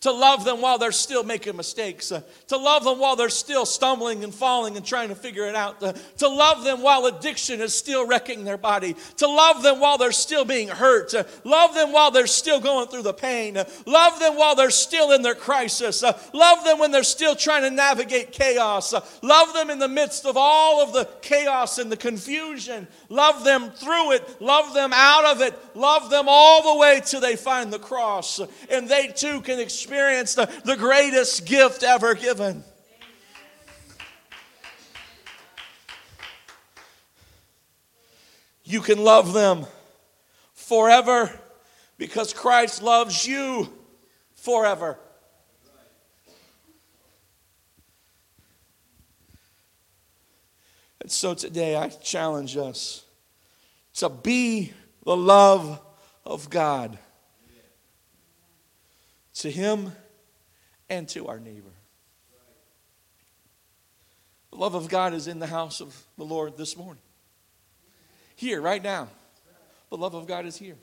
To 0.00 0.12
love 0.12 0.44
them 0.44 0.60
while 0.60 0.78
they're 0.78 0.92
still 0.92 1.24
making 1.24 1.56
mistakes, 1.56 2.12
uh, 2.12 2.20
to 2.48 2.56
love 2.56 2.84
them 2.84 2.98
while 2.98 3.16
they're 3.16 3.28
still 3.28 3.64
stumbling 3.64 4.24
and 4.24 4.34
falling 4.34 4.76
and 4.76 4.84
trying 4.84 5.08
to 5.08 5.14
figure 5.14 5.46
it 5.46 5.54
out, 5.54 5.82
uh, 5.82 5.92
to 6.18 6.28
love 6.28 6.64
them 6.64 6.82
while 6.82 7.06
addiction 7.06 7.60
is 7.60 7.72
still 7.74 8.06
wrecking 8.06 8.44
their 8.44 8.58
body, 8.58 8.94
to 9.16 9.26
love 9.26 9.62
them 9.62 9.80
while 9.80 9.96
they're 9.96 10.12
still 10.12 10.44
being 10.44 10.68
hurt, 10.68 11.14
uh, 11.14 11.24
love 11.44 11.74
them 11.74 11.92
while 11.92 12.10
they're 12.10 12.26
still 12.26 12.60
going 12.60 12.86
through 12.88 13.02
the 13.02 13.12
pain, 13.12 13.56
uh, 13.56 13.64
love 13.86 14.18
them 14.20 14.36
while 14.36 14.54
they're 14.54 14.70
still 14.70 15.12
in 15.12 15.22
their 15.22 15.34
crisis, 15.34 16.02
uh, 16.02 16.18
love 16.34 16.62
them 16.64 16.78
when 16.78 16.90
they're 16.90 17.02
still 17.02 17.34
trying 17.34 17.62
to 17.62 17.70
navigate 17.70 18.32
chaos, 18.32 18.92
uh, 18.92 19.04
love 19.22 19.54
them 19.54 19.70
in 19.70 19.78
the 19.78 19.88
midst 19.88 20.26
of 20.26 20.36
all 20.36 20.82
of 20.82 20.92
the 20.92 21.08
chaos 21.22 21.78
and 21.78 21.90
the 21.90 21.96
confusion, 21.96 22.86
love 23.08 23.44
them 23.44 23.70
through 23.70 24.12
it, 24.12 24.42
love 24.42 24.74
them 24.74 24.92
out 24.92 25.24
of 25.24 25.40
it, 25.40 25.58
love 25.74 26.10
them 26.10 26.26
all 26.28 26.74
the 26.74 26.78
way 26.78 27.00
till 27.04 27.20
they 27.20 27.34
find 27.34 27.72
the 27.72 27.78
cross, 27.78 28.40
and 28.68 28.88
they 28.88 29.08
too 29.08 29.40
can 29.40 29.58
experience 29.58 29.85
experience 29.86 30.34
the, 30.34 30.46
the 30.64 30.76
greatest 30.76 31.46
gift 31.46 31.84
ever 31.84 32.16
given. 32.16 32.64
You 38.64 38.80
can 38.80 38.98
love 38.98 39.32
them 39.32 39.64
forever 40.54 41.30
because 41.98 42.32
Christ 42.32 42.82
loves 42.82 43.24
you 43.24 43.72
forever. 44.34 44.98
And 51.00 51.12
so 51.12 51.32
today 51.32 51.76
I 51.76 51.90
challenge 51.90 52.56
us 52.56 53.04
to 53.94 54.08
be 54.08 54.72
the 55.04 55.16
love 55.16 55.80
of 56.24 56.50
God 56.50 56.98
to 59.36 59.50
him 59.50 59.92
and 60.88 61.08
to 61.10 61.26
our 61.26 61.38
neighbor. 61.38 61.72
The 64.50 64.56
love 64.56 64.74
of 64.74 64.88
God 64.88 65.12
is 65.12 65.26
in 65.26 65.38
the 65.38 65.46
house 65.46 65.80
of 65.80 65.94
the 66.16 66.24
Lord 66.24 66.56
this 66.56 66.76
morning. 66.76 67.02
Here, 68.34 68.60
right 68.60 68.82
now. 68.82 69.08
The 69.90 69.96
love 69.96 70.14
of 70.14 70.26
God 70.26 70.46
is 70.46 70.56
here. 70.56 70.76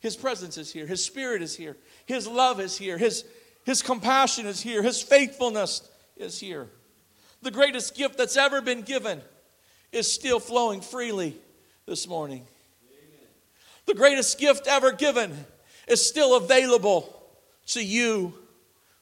His 0.00 0.16
presence 0.16 0.56
is 0.56 0.72
here. 0.72 0.86
His 0.86 1.04
spirit 1.04 1.42
is 1.42 1.54
here. 1.54 1.76
His 2.06 2.26
love 2.26 2.60
is 2.60 2.78
here. 2.78 2.96
His, 2.96 3.24
his 3.64 3.82
compassion 3.82 4.46
is 4.46 4.60
here. 4.60 4.82
His 4.82 5.02
faithfulness 5.02 5.88
is 6.16 6.38
here. 6.38 6.68
The 7.42 7.50
greatest 7.50 7.94
gift 7.96 8.16
that's 8.16 8.36
ever 8.36 8.60
been 8.60 8.82
given 8.82 9.20
is 9.92 10.10
still 10.10 10.40
flowing 10.40 10.80
freely 10.80 11.36
this 11.86 12.08
morning. 12.08 12.46
The 13.86 13.94
greatest 13.94 14.38
gift 14.38 14.66
ever 14.66 14.92
given 14.92 15.34
is 15.86 16.06
still 16.06 16.36
available 16.36 17.17
to 17.68 17.84
you 17.84 18.34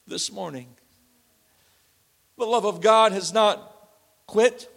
this 0.06 0.30
morning. 0.32 0.68
The 2.38 2.44
love 2.44 2.64
of 2.64 2.80
God 2.80 3.12
has 3.12 3.32
not 3.32 3.90
quit. 4.26 4.68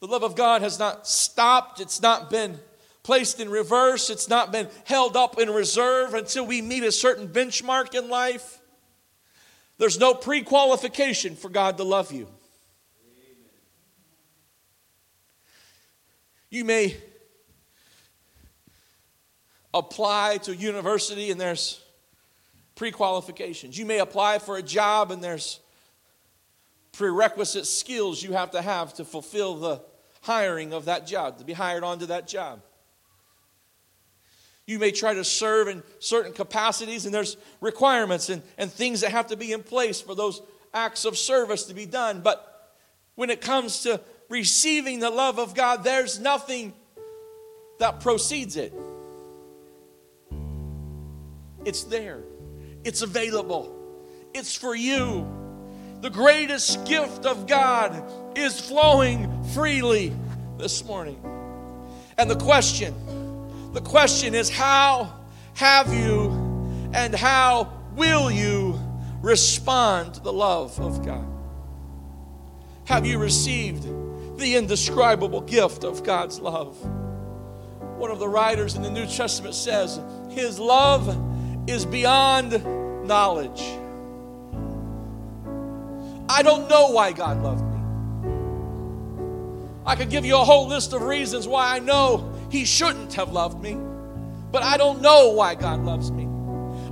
The 0.00 0.06
love 0.06 0.22
of 0.22 0.34
God 0.34 0.62
has 0.62 0.78
not 0.78 1.06
stopped. 1.06 1.80
It's 1.80 2.00
not 2.00 2.30
been 2.30 2.58
placed 3.02 3.40
in 3.40 3.50
reverse. 3.50 4.10
It's 4.10 4.28
not 4.28 4.52
been 4.52 4.68
held 4.84 5.16
up 5.16 5.38
in 5.38 5.50
reserve 5.50 6.14
until 6.14 6.46
we 6.46 6.62
meet 6.62 6.84
a 6.84 6.92
certain 6.92 7.28
benchmark 7.28 7.94
in 7.94 8.08
life. 8.08 8.60
There's 9.78 9.98
no 9.98 10.14
pre 10.14 10.42
qualification 10.42 11.36
for 11.36 11.48
God 11.48 11.76
to 11.78 11.84
love 11.84 12.12
you. 12.12 12.28
You 16.50 16.64
may 16.64 16.96
apply 19.74 20.38
to 20.38 20.52
a 20.52 20.54
university 20.54 21.30
and 21.30 21.40
there's 21.40 21.80
pre-qualifications. 22.74 23.78
You 23.78 23.86
may 23.86 23.98
apply 23.98 24.38
for 24.38 24.56
a 24.56 24.62
job 24.62 25.10
and 25.10 25.22
there's 25.22 25.60
prerequisite 26.92 27.66
skills 27.66 28.22
you 28.22 28.32
have 28.32 28.50
to 28.52 28.62
have 28.62 28.94
to 28.94 29.04
fulfill 29.04 29.56
the 29.56 29.80
hiring 30.22 30.72
of 30.72 30.84
that 30.86 31.06
job, 31.06 31.38
to 31.38 31.44
be 31.44 31.52
hired 31.52 31.84
onto 31.84 32.06
that 32.06 32.28
job. 32.28 32.62
You 34.66 34.78
may 34.78 34.92
try 34.92 35.14
to 35.14 35.24
serve 35.24 35.68
in 35.68 35.82
certain 35.98 36.32
capacities, 36.32 37.04
and 37.04 37.12
there's 37.12 37.36
requirements 37.60 38.28
and, 38.28 38.42
and 38.56 38.70
things 38.70 39.00
that 39.00 39.10
have 39.10 39.26
to 39.28 39.36
be 39.36 39.52
in 39.52 39.62
place 39.62 40.00
for 40.00 40.14
those 40.14 40.40
acts 40.72 41.04
of 41.04 41.18
service 41.18 41.64
to 41.64 41.74
be 41.74 41.84
done. 41.84 42.20
But 42.20 42.70
when 43.16 43.28
it 43.28 43.40
comes 43.40 43.82
to 43.82 44.00
receiving 44.28 45.00
the 45.00 45.10
love 45.10 45.38
of 45.38 45.54
God, 45.54 45.82
there's 45.82 46.20
nothing 46.20 46.72
that 47.80 48.00
proceeds 48.00 48.56
it. 48.56 48.72
It's 51.64 51.84
there, 51.84 52.22
it's 52.84 53.02
available, 53.02 53.72
it's 54.34 54.56
for 54.56 54.74
you. 54.74 55.26
The 56.00 56.10
greatest 56.10 56.84
gift 56.84 57.26
of 57.26 57.46
God 57.46 58.02
is 58.36 58.58
flowing 58.58 59.44
freely 59.54 60.12
this 60.58 60.84
morning. 60.84 61.22
And 62.18 62.28
the 62.28 62.36
question, 62.36 62.92
the 63.72 63.80
question 63.80 64.34
is 64.34 64.50
how 64.50 65.14
have 65.54 65.92
you 65.94 66.30
and 66.92 67.14
how 67.14 67.72
will 67.92 68.30
you 68.30 68.78
respond 69.20 70.14
to 70.14 70.20
the 70.20 70.32
love 70.32 70.80
of 70.80 71.06
God? 71.06 71.26
Have 72.86 73.06
you 73.06 73.18
received 73.18 73.84
the 74.38 74.56
indescribable 74.56 75.42
gift 75.42 75.84
of 75.84 76.02
God's 76.02 76.40
love? 76.40 76.76
One 77.96 78.10
of 78.10 78.18
the 78.18 78.28
writers 78.28 78.74
in 78.74 78.82
the 78.82 78.90
New 78.90 79.06
Testament 79.06 79.54
says, 79.54 80.00
His 80.30 80.58
love 80.58 81.06
is 81.66 81.84
beyond 81.86 82.64
knowledge. 83.06 83.62
I 86.28 86.42
don't 86.42 86.68
know 86.68 86.90
why 86.90 87.12
God 87.12 87.42
loved 87.42 87.64
me. 87.64 87.72
I 89.84 89.96
could 89.96 90.10
give 90.10 90.24
you 90.24 90.36
a 90.36 90.44
whole 90.44 90.68
list 90.68 90.92
of 90.92 91.02
reasons 91.02 91.46
why 91.46 91.76
I 91.76 91.78
know 91.78 92.32
He 92.50 92.64
shouldn't 92.64 93.14
have 93.14 93.32
loved 93.32 93.62
me, 93.62 93.76
but 94.50 94.62
I 94.62 94.76
don't 94.76 95.02
know 95.02 95.30
why 95.30 95.54
God 95.54 95.84
loves 95.84 96.10
me. 96.10 96.28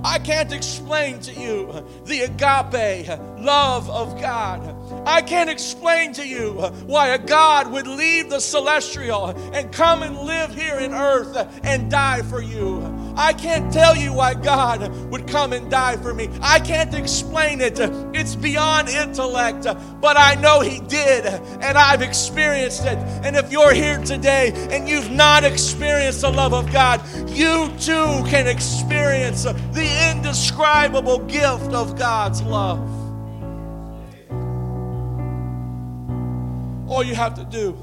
I 0.02 0.18
can't 0.18 0.52
explain 0.52 1.20
to 1.20 1.32
you 1.32 1.84
the 2.04 2.22
agape 2.22 3.08
love 3.38 3.90
of 3.90 4.20
God. 4.20 4.74
I 5.06 5.20
can't 5.20 5.50
explain 5.50 6.12
to 6.14 6.26
you 6.26 6.52
why 6.86 7.08
a 7.08 7.18
God 7.18 7.70
would 7.70 7.86
leave 7.86 8.30
the 8.30 8.40
celestial 8.40 9.26
and 9.52 9.70
come 9.72 10.02
and 10.02 10.16
live 10.18 10.54
here 10.54 10.78
in 10.78 10.94
earth 10.94 11.36
and 11.62 11.90
die 11.90 12.22
for 12.22 12.40
you. 12.40 12.80
I 13.20 13.34
can't 13.34 13.70
tell 13.70 13.94
you 13.94 14.14
why 14.14 14.32
God 14.32 14.88
would 15.10 15.28
come 15.28 15.52
and 15.52 15.70
die 15.70 15.98
for 15.98 16.14
me. 16.14 16.30
I 16.40 16.58
can't 16.58 16.94
explain 16.94 17.60
it. 17.60 17.78
It's 18.14 18.34
beyond 18.34 18.88
intellect, 18.88 19.64
but 20.00 20.16
I 20.16 20.36
know 20.36 20.60
He 20.60 20.80
did, 20.80 21.26
and 21.26 21.76
I've 21.76 22.00
experienced 22.00 22.86
it. 22.86 22.96
And 23.22 23.36
if 23.36 23.52
you're 23.52 23.74
here 23.74 23.98
today 23.98 24.52
and 24.70 24.88
you've 24.88 25.10
not 25.10 25.44
experienced 25.44 26.22
the 26.22 26.30
love 26.30 26.54
of 26.54 26.72
God, 26.72 27.02
you 27.28 27.68
too 27.78 28.24
can 28.30 28.46
experience 28.46 29.42
the 29.42 30.10
indescribable 30.10 31.18
gift 31.18 31.74
of 31.74 31.98
God's 31.98 32.40
love. 32.42 32.80
All 36.88 37.04
you 37.04 37.14
have 37.14 37.34
to 37.34 37.44
do 37.44 37.76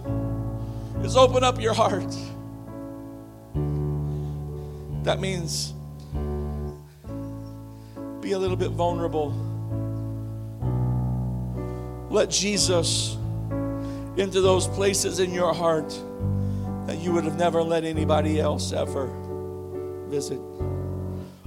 is 1.03 1.15
open 1.15 1.43
up 1.43 1.61
your 1.61 1.75
heart 1.75 2.17
that 5.07 5.21
means 5.21 5.71
be 8.19 8.33
a 8.33 8.37
little 8.37 8.57
bit 8.57 8.71
vulnerable. 8.71 9.29
Let 12.09 12.29
Jesus 12.29 13.15
into 14.17 14.41
those 14.41 14.67
places 14.67 15.19
in 15.19 15.33
your 15.33 15.53
heart 15.53 15.97
that 16.87 16.97
you 16.97 17.13
would 17.13 17.23
have 17.23 17.39
never 17.39 17.63
let 17.63 17.85
anybody 17.85 18.41
else 18.41 18.73
ever 18.73 19.09
visit. 20.09 20.41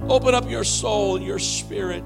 Open 0.09 0.33
up 0.33 0.49
your 0.49 0.63
soul 0.63 1.21
your 1.21 1.37
spirit. 1.37 2.03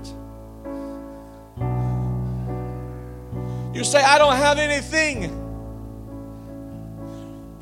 You 3.73 3.85
say, 3.85 4.03
I 4.03 4.17
don't 4.17 4.35
have 4.35 4.57
anything. 4.57 5.44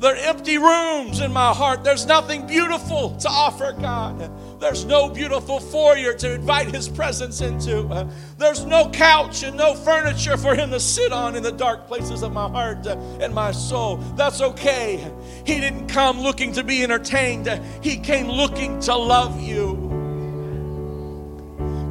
There 0.04 0.12
are 0.14 0.18
empty 0.18 0.58
rooms 0.58 1.20
in 1.20 1.32
my 1.32 1.54
heart. 1.54 1.82
There's 1.82 2.04
nothing 2.04 2.46
beautiful 2.46 3.16
to 3.20 3.28
offer 3.30 3.72
God. 3.72 4.30
There's 4.60 4.84
no 4.84 5.08
beautiful 5.08 5.58
foyer 5.58 6.12
to 6.12 6.34
invite 6.34 6.74
His 6.74 6.90
presence 6.90 7.40
into. 7.40 8.06
There's 8.36 8.66
no 8.66 8.90
couch 8.90 9.44
and 9.44 9.56
no 9.56 9.74
furniture 9.74 10.36
for 10.36 10.54
Him 10.54 10.72
to 10.72 10.78
sit 10.78 11.10
on 11.10 11.36
in 11.36 11.42
the 11.42 11.52
dark 11.52 11.86
places 11.86 12.22
of 12.22 12.34
my 12.34 12.50
heart 12.50 12.84
and 12.84 13.34
my 13.34 13.50
soul. 13.50 13.96
That's 14.14 14.42
okay. 14.42 15.10
He 15.46 15.58
didn't 15.58 15.86
come 15.86 16.20
looking 16.20 16.52
to 16.52 16.62
be 16.62 16.82
entertained, 16.82 17.48
He 17.80 17.96
came 17.96 18.28
looking 18.28 18.80
to 18.80 18.94
love 18.94 19.40
you. 19.40 19.73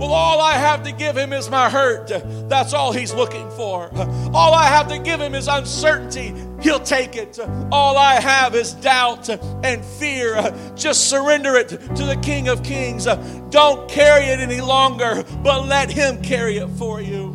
Well, 0.03 0.11
all 0.11 0.41
I 0.41 0.55
have 0.55 0.83
to 0.83 0.91
give 0.91 1.15
him 1.15 1.31
is 1.31 1.49
my 1.49 1.69
hurt. 1.69 2.11
That's 2.49 2.73
all 2.73 2.91
he's 2.91 3.13
looking 3.13 3.49
for. 3.51 3.89
All 4.33 4.53
I 4.53 4.65
have 4.65 4.89
to 4.89 4.99
give 4.99 5.21
him 5.21 5.33
is 5.33 5.47
uncertainty. 5.47 6.33
He'll 6.61 6.81
take 6.81 7.15
it. 7.15 7.39
All 7.71 7.95
I 7.97 8.15
have 8.15 8.53
is 8.53 8.73
doubt 8.73 9.29
and 9.29 9.85
fear. 9.85 10.53
Just 10.75 11.09
surrender 11.09 11.55
it 11.55 11.69
to 11.69 12.03
the 12.05 12.19
King 12.21 12.49
of 12.49 12.63
Kings. 12.63 13.05
Don't 13.49 13.89
carry 13.89 14.25
it 14.25 14.41
any 14.41 14.59
longer, 14.59 15.23
but 15.41 15.67
let 15.67 15.89
him 15.89 16.21
carry 16.21 16.57
it 16.57 16.67
for 16.71 16.99
you. 16.99 17.29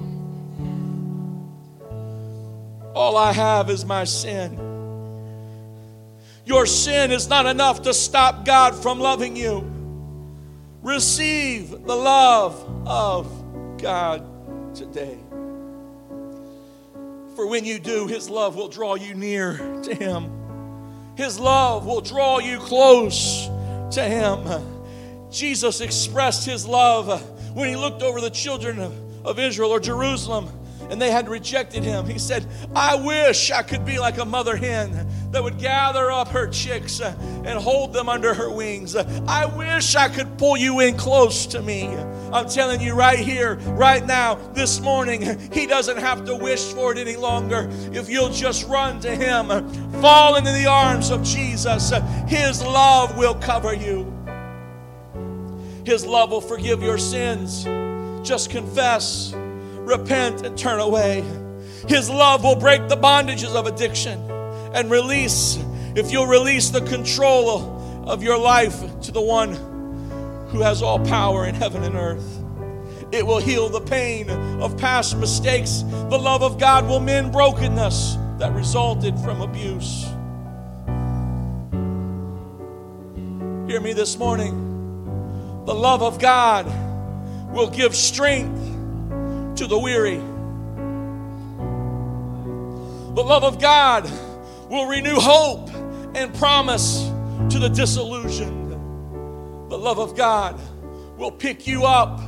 All 2.94 3.16
I 3.16 3.32
have 3.32 3.70
is 3.70 3.86
my 3.86 4.04
sin. 4.04 4.58
Your 6.44 6.66
sin 6.66 7.12
is 7.12 7.30
not 7.30 7.46
enough 7.46 7.80
to 7.84 7.94
stop 7.94 8.44
God 8.44 8.74
from 8.74 9.00
loving 9.00 9.36
you. 9.36 9.77
Receive 10.82 11.70
the 11.70 11.96
love 11.96 12.86
of 12.86 13.78
God 13.78 14.74
today. 14.74 15.18
For 17.34 17.46
when 17.46 17.64
you 17.64 17.78
do, 17.78 18.06
His 18.06 18.28
love 18.28 18.56
will 18.56 18.68
draw 18.68 18.94
you 18.94 19.14
near 19.14 19.56
to 19.82 19.94
Him. 19.94 20.30
His 21.16 21.38
love 21.38 21.86
will 21.86 22.00
draw 22.00 22.38
you 22.38 22.58
close 22.58 23.48
to 23.92 24.02
Him. 24.02 25.30
Jesus 25.30 25.80
expressed 25.80 26.46
His 26.46 26.66
love 26.66 27.22
when 27.54 27.68
He 27.68 27.76
looked 27.76 28.02
over 28.02 28.20
the 28.20 28.30
children 28.30 28.80
of 29.24 29.38
Israel 29.38 29.70
or 29.70 29.80
Jerusalem 29.80 30.48
and 30.90 31.00
they 31.00 31.10
had 31.10 31.28
rejected 31.28 31.82
him. 31.82 32.06
He 32.06 32.18
said, 32.18 32.46
I 32.74 32.94
wish 32.96 33.50
I 33.50 33.62
could 33.62 33.84
be 33.84 33.98
like 33.98 34.18
a 34.18 34.24
mother 34.24 34.56
hen 34.56 35.08
that 35.30 35.42
would 35.42 35.58
gather 35.58 36.10
up 36.10 36.28
her 36.28 36.46
chicks 36.48 37.00
and 37.00 37.58
hold 37.58 37.92
them 37.92 38.08
under 38.08 38.34
her 38.34 38.50
wings. 38.50 38.96
I 38.96 39.46
wish 39.46 39.94
I 39.94 40.08
could 40.08 40.38
pull 40.38 40.56
you 40.56 40.80
in 40.80 40.96
close 40.96 41.46
to 41.46 41.62
me. 41.62 41.88
I'm 42.32 42.48
telling 42.48 42.80
you 42.80 42.94
right 42.94 43.18
here, 43.18 43.56
right 43.70 44.04
now, 44.04 44.34
this 44.52 44.80
morning, 44.80 45.38
he 45.52 45.66
doesn't 45.66 45.98
have 45.98 46.24
to 46.26 46.34
wish 46.34 46.72
for 46.72 46.92
it 46.92 46.98
any 46.98 47.16
longer. 47.16 47.68
If 47.92 48.08
you'll 48.08 48.32
just 48.32 48.66
run 48.66 49.00
to 49.00 49.14
him, 49.14 49.48
fall 50.00 50.36
into 50.36 50.52
the 50.52 50.66
arms 50.66 51.10
of 51.10 51.22
Jesus, 51.22 51.92
his 52.26 52.62
love 52.62 53.16
will 53.16 53.34
cover 53.34 53.74
you. 53.74 54.12
His 55.84 56.04
love 56.04 56.30
will 56.30 56.42
forgive 56.42 56.82
your 56.82 56.98
sins. 56.98 57.64
Just 58.26 58.50
confess 58.50 59.34
repent, 59.88 60.44
and 60.44 60.56
turn 60.56 60.80
away. 60.80 61.24
His 61.88 62.08
love 62.10 62.44
will 62.44 62.56
break 62.56 62.88
the 62.88 62.96
bondages 62.96 63.54
of 63.54 63.66
addiction 63.66 64.18
and 64.74 64.90
release, 64.90 65.58
if 65.96 66.12
you'll 66.12 66.26
release 66.26 66.68
the 66.70 66.82
control 66.82 68.06
of 68.06 68.22
your 68.22 68.38
life 68.38 69.00
to 69.02 69.12
the 69.12 69.20
one 69.20 69.54
who 70.48 70.60
has 70.60 70.82
all 70.82 70.98
power 71.06 71.46
in 71.46 71.54
heaven 71.54 71.82
and 71.82 71.94
earth. 71.94 72.38
It 73.10 73.26
will 73.26 73.38
heal 73.38 73.70
the 73.70 73.80
pain 73.80 74.28
of 74.60 74.76
past 74.76 75.16
mistakes. 75.16 75.82
The 75.82 76.18
love 76.18 76.42
of 76.42 76.58
God 76.58 76.86
will 76.86 77.00
mend 77.00 77.32
brokenness 77.32 78.16
that 78.38 78.52
resulted 78.52 79.18
from 79.20 79.40
abuse. 79.40 80.04
Hear 83.68 83.80
me 83.80 83.92
this 83.94 84.18
morning. 84.18 85.64
The 85.64 85.74
love 85.74 86.02
of 86.02 86.18
God 86.18 86.66
will 87.52 87.70
give 87.70 87.94
strength 87.94 88.67
to 89.58 89.66
the 89.66 89.78
weary. 89.78 90.18
The 93.16 93.24
love 93.24 93.42
of 93.42 93.60
God 93.60 94.08
will 94.70 94.86
renew 94.86 95.16
hope 95.16 95.68
and 96.14 96.32
promise 96.34 97.10
to 97.50 97.58
the 97.58 97.68
disillusioned. 97.68 98.70
The 98.70 99.76
love 99.76 99.98
of 99.98 100.16
God 100.16 100.60
will 101.18 101.32
pick 101.32 101.66
you 101.66 101.84
up 101.86 102.20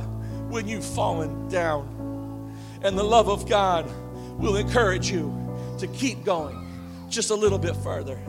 when 0.49 0.67
you've 0.67 0.83
fallen 0.83 1.47
down. 1.47 2.53
And 2.83 2.97
the 2.97 3.03
love 3.03 3.29
of 3.29 3.47
God 3.47 3.89
will 4.37 4.57
encourage 4.57 5.09
you 5.09 5.33
to 5.79 5.87
keep 5.87 6.25
going 6.25 6.67
just 7.07 7.29
a 7.29 7.35
little 7.35 7.59
bit 7.59 7.77
further. 7.77 8.19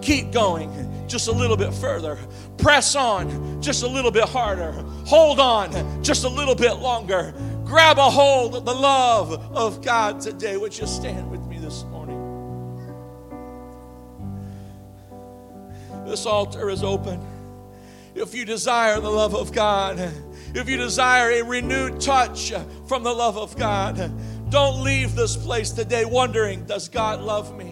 Keep 0.00 0.32
going 0.32 1.06
just 1.06 1.28
a 1.28 1.32
little 1.32 1.56
bit 1.56 1.72
further. 1.74 2.18
Press 2.56 2.96
on 2.96 3.62
just 3.62 3.84
a 3.84 3.88
little 3.88 4.10
bit 4.10 4.24
harder. 4.24 4.72
Hold 5.06 5.38
on 5.38 6.02
just 6.02 6.24
a 6.24 6.28
little 6.28 6.56
bit 6.56 6.78
longer 6.78 7.32
grab 7.68 7.98
a 7.98 8.10
hold 8.10 8.54
of 8.54 8.64
the 8.64 8.74
love 8.74 9.30
of 9.54 9.82
God 9.82 10.22
today. 10.22 10.56
Would 10.56 10.76
you 10.78 10.86
stand 10.86 11.30
with 11.30 11.44
me 11.46 11.58
this 11.58 11.84
morning? 11.84 12.16
This 16.06 16.24
altar 16.24 16.70
is 16.70 16.82
open. 16.82 17.22
If 18.14 18.34
you 18.34 18.46
desire 18.46 18.98
the 19.00 19.10
love 19.10 19.34
of 19.34 19.52
God, 19.52 20.00
if 20.54 20.66
you 20.66 20.78
desire 20.78 21.30
a 21.30 21.42
renewed 21.42 22.00
touch 22.00 22.54
from 22.86 23.02
the 23.02 23.12
love 23.12 23.36
of 23.36 23.54
God, 23.54 24.12
don't 24.48 24.82
leave 24.82 25.14
this 25.14 25.36
place 25.36 25.70
today 25.70 26.06
wondering, 26.06 26.64
does 26.64 26.88
God 26.88 27.20
love 27.20 27.54
me? 27.54 27.67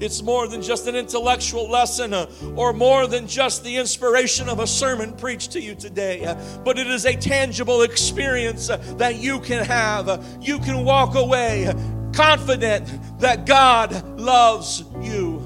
It's 0.00 0.22
more 0.22 0.46
than 0.46 0.62
just 0.62 0.86
an 0.86 0.94
intellectual 0.94 1.70
lesson 1.70 2.12
uh, 2.12 2.30
or 2.54 2.72
more 2.72 3.06
than 3.06 3.26
just 3.26 3.64
the 3.64 3.76
inspiration 3.76 4.48
of 4.48 4.60
a 4.60 4.66
sermon 4.66 5.12
preached 5.14 5.52
to 5.52 5.60
you 5.60 5.74
today, 5.74 6.24
uh, 6.24 6.34
but 6.64 6.78
it 6.78 6.86
is 6.86 7.06
a 7.06 7.16
tangible 7.16 7.82
experience 7.82 8.68
uh, 8.68 8.76
that 8.98 9.16
you 9.16 9.40
can 9.40 9.64
have. 9.64 10.24
You 10.40 10.58
can 10.58 10.84
walk 10.84 11.14
away 11.14 11.72
confident 12.12 13.20
that 13.20 13.46
God 13.46 14.18
loves 14.18 14.84
you. 15.00 15.42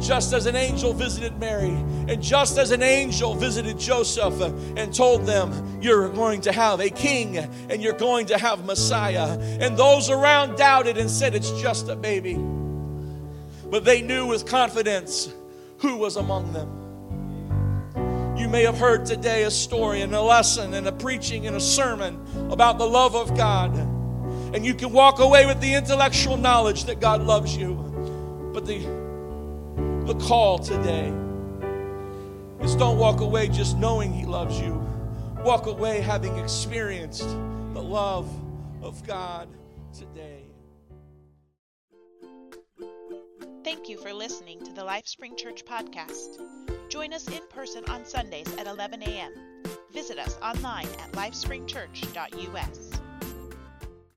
Just 0.00 0.32
as 0.32 0.46
an 0.46 0.54
angel 0.54 0.92
visited 0.92 1.38
Mary, 1.40 1.74
and 2.06 2.22
just 2.22 2.56
as 2.56 2.70
an 2.70 2.84
angel 2.84 3.34
visited 3.34 3.78
Joseph 3.78 4.40
and 4.76 4.94
told 4.94 5.26
them, 5.26 5.80
You're 5.82 6.08
going 6.08 6.40
to 6.42 6.52
have 6.52 6.78
a 6.78 6.88
king 6.88 7.36
and 7.36 7.82
you're 7.82 7.94
going 7.94 8.26
to 8.26 8.38
have 8.38 8.64
Messiah. 8.64 9.36
And 9.60 9.76
those 9.76 10.08
around 10.08 10.56
doubted 10.56 10.98
and 10.98 11.10
said, 11.10 11.34
It's 11.34 11.50
just 11.60 11.88
a 11.88 11.96
baby 11.96 12.38
but 13.70 13.84
they 13.84 14.02
knew 14.02 14.26
with 14.26 14.46
confidence 14.46 15.32
who 15.78 15.96
was 15.96 16.16
among 16.16 16.52
them. 16.52 16.78
You 18.38 18.48
may 18.48 18.62
have 18.62 18.78
heard 18.78 19.04
today 19.04 19.42
a 19.44 19.50
story 19.50 20.00
and 20.02 20.14
a 20.14 20.22
lesson 20.22 20.74
and 20.74 20.86
a 20.86 20.92
preaching 20.92 21.46
and 21.46 21.56
a 21.56 21.60
sermon 21.60 22.24
about 22.50 22.78
the 22.78 22.86
love 22.86 23.16
of 23.16 23.36
God. 23.36 23.76
And 24.54 24.64
you 24.64 24.74
can 24.74 24.92
walk 24.92 25.18
away 25.18 25.44
with 25.44 25.60
the 25.60 25.74
intellectual 25.74 26.36
knowledge 26.36 26.84
that 26.84 27.00
God 27.00 27.22
loves 27.22 27.56
you. 27.56 27.74
But 28.54 28.64
the, 28.64 28.78
the 30.06 30.14
call 30.20 30.58
today 30.58 31.12
is 32.60 32.74
don't 32.76 32.96
walk 32.96 33.20
away 33.20 33.48
just 33.48 33.76
knowing 33.76 34.12
He 34.12 34.24
loves 34.24 34.58
you. 34.60 34.74
Walk 35.44 35.66
away 35.66 36.00
having 36.00 36.36
experienced 36.38 37.28
the 37.74 37.82
love 37.82 38.30
of 38.82 39.06
God 39.06 39.48
today. 39.92 40.37
Thank 43.68 43.90
you 43.90 43.98
for 43.98 44.14
listening 44.14 44.64
to 44.64 44.72
the 44.72 44.80
LifeSpring 44.80 45.36
Church 45.36 45.62
podcast. 45.62 46.40
Join 46.88 47.12
us 47.12 47.28
in 47.28 47.46
person 47.50 47.84
on 47.90 48.06
Sundays 48.06 48.50
at 48.56 48.66
11 48.66 49.02
a.m. 49.02 49.34
Visit 49.92 50.18
us 50.18 50.38
online 50.42 50.86
at 50.86 51.12
lifespringchurch.us. 51.12 53.07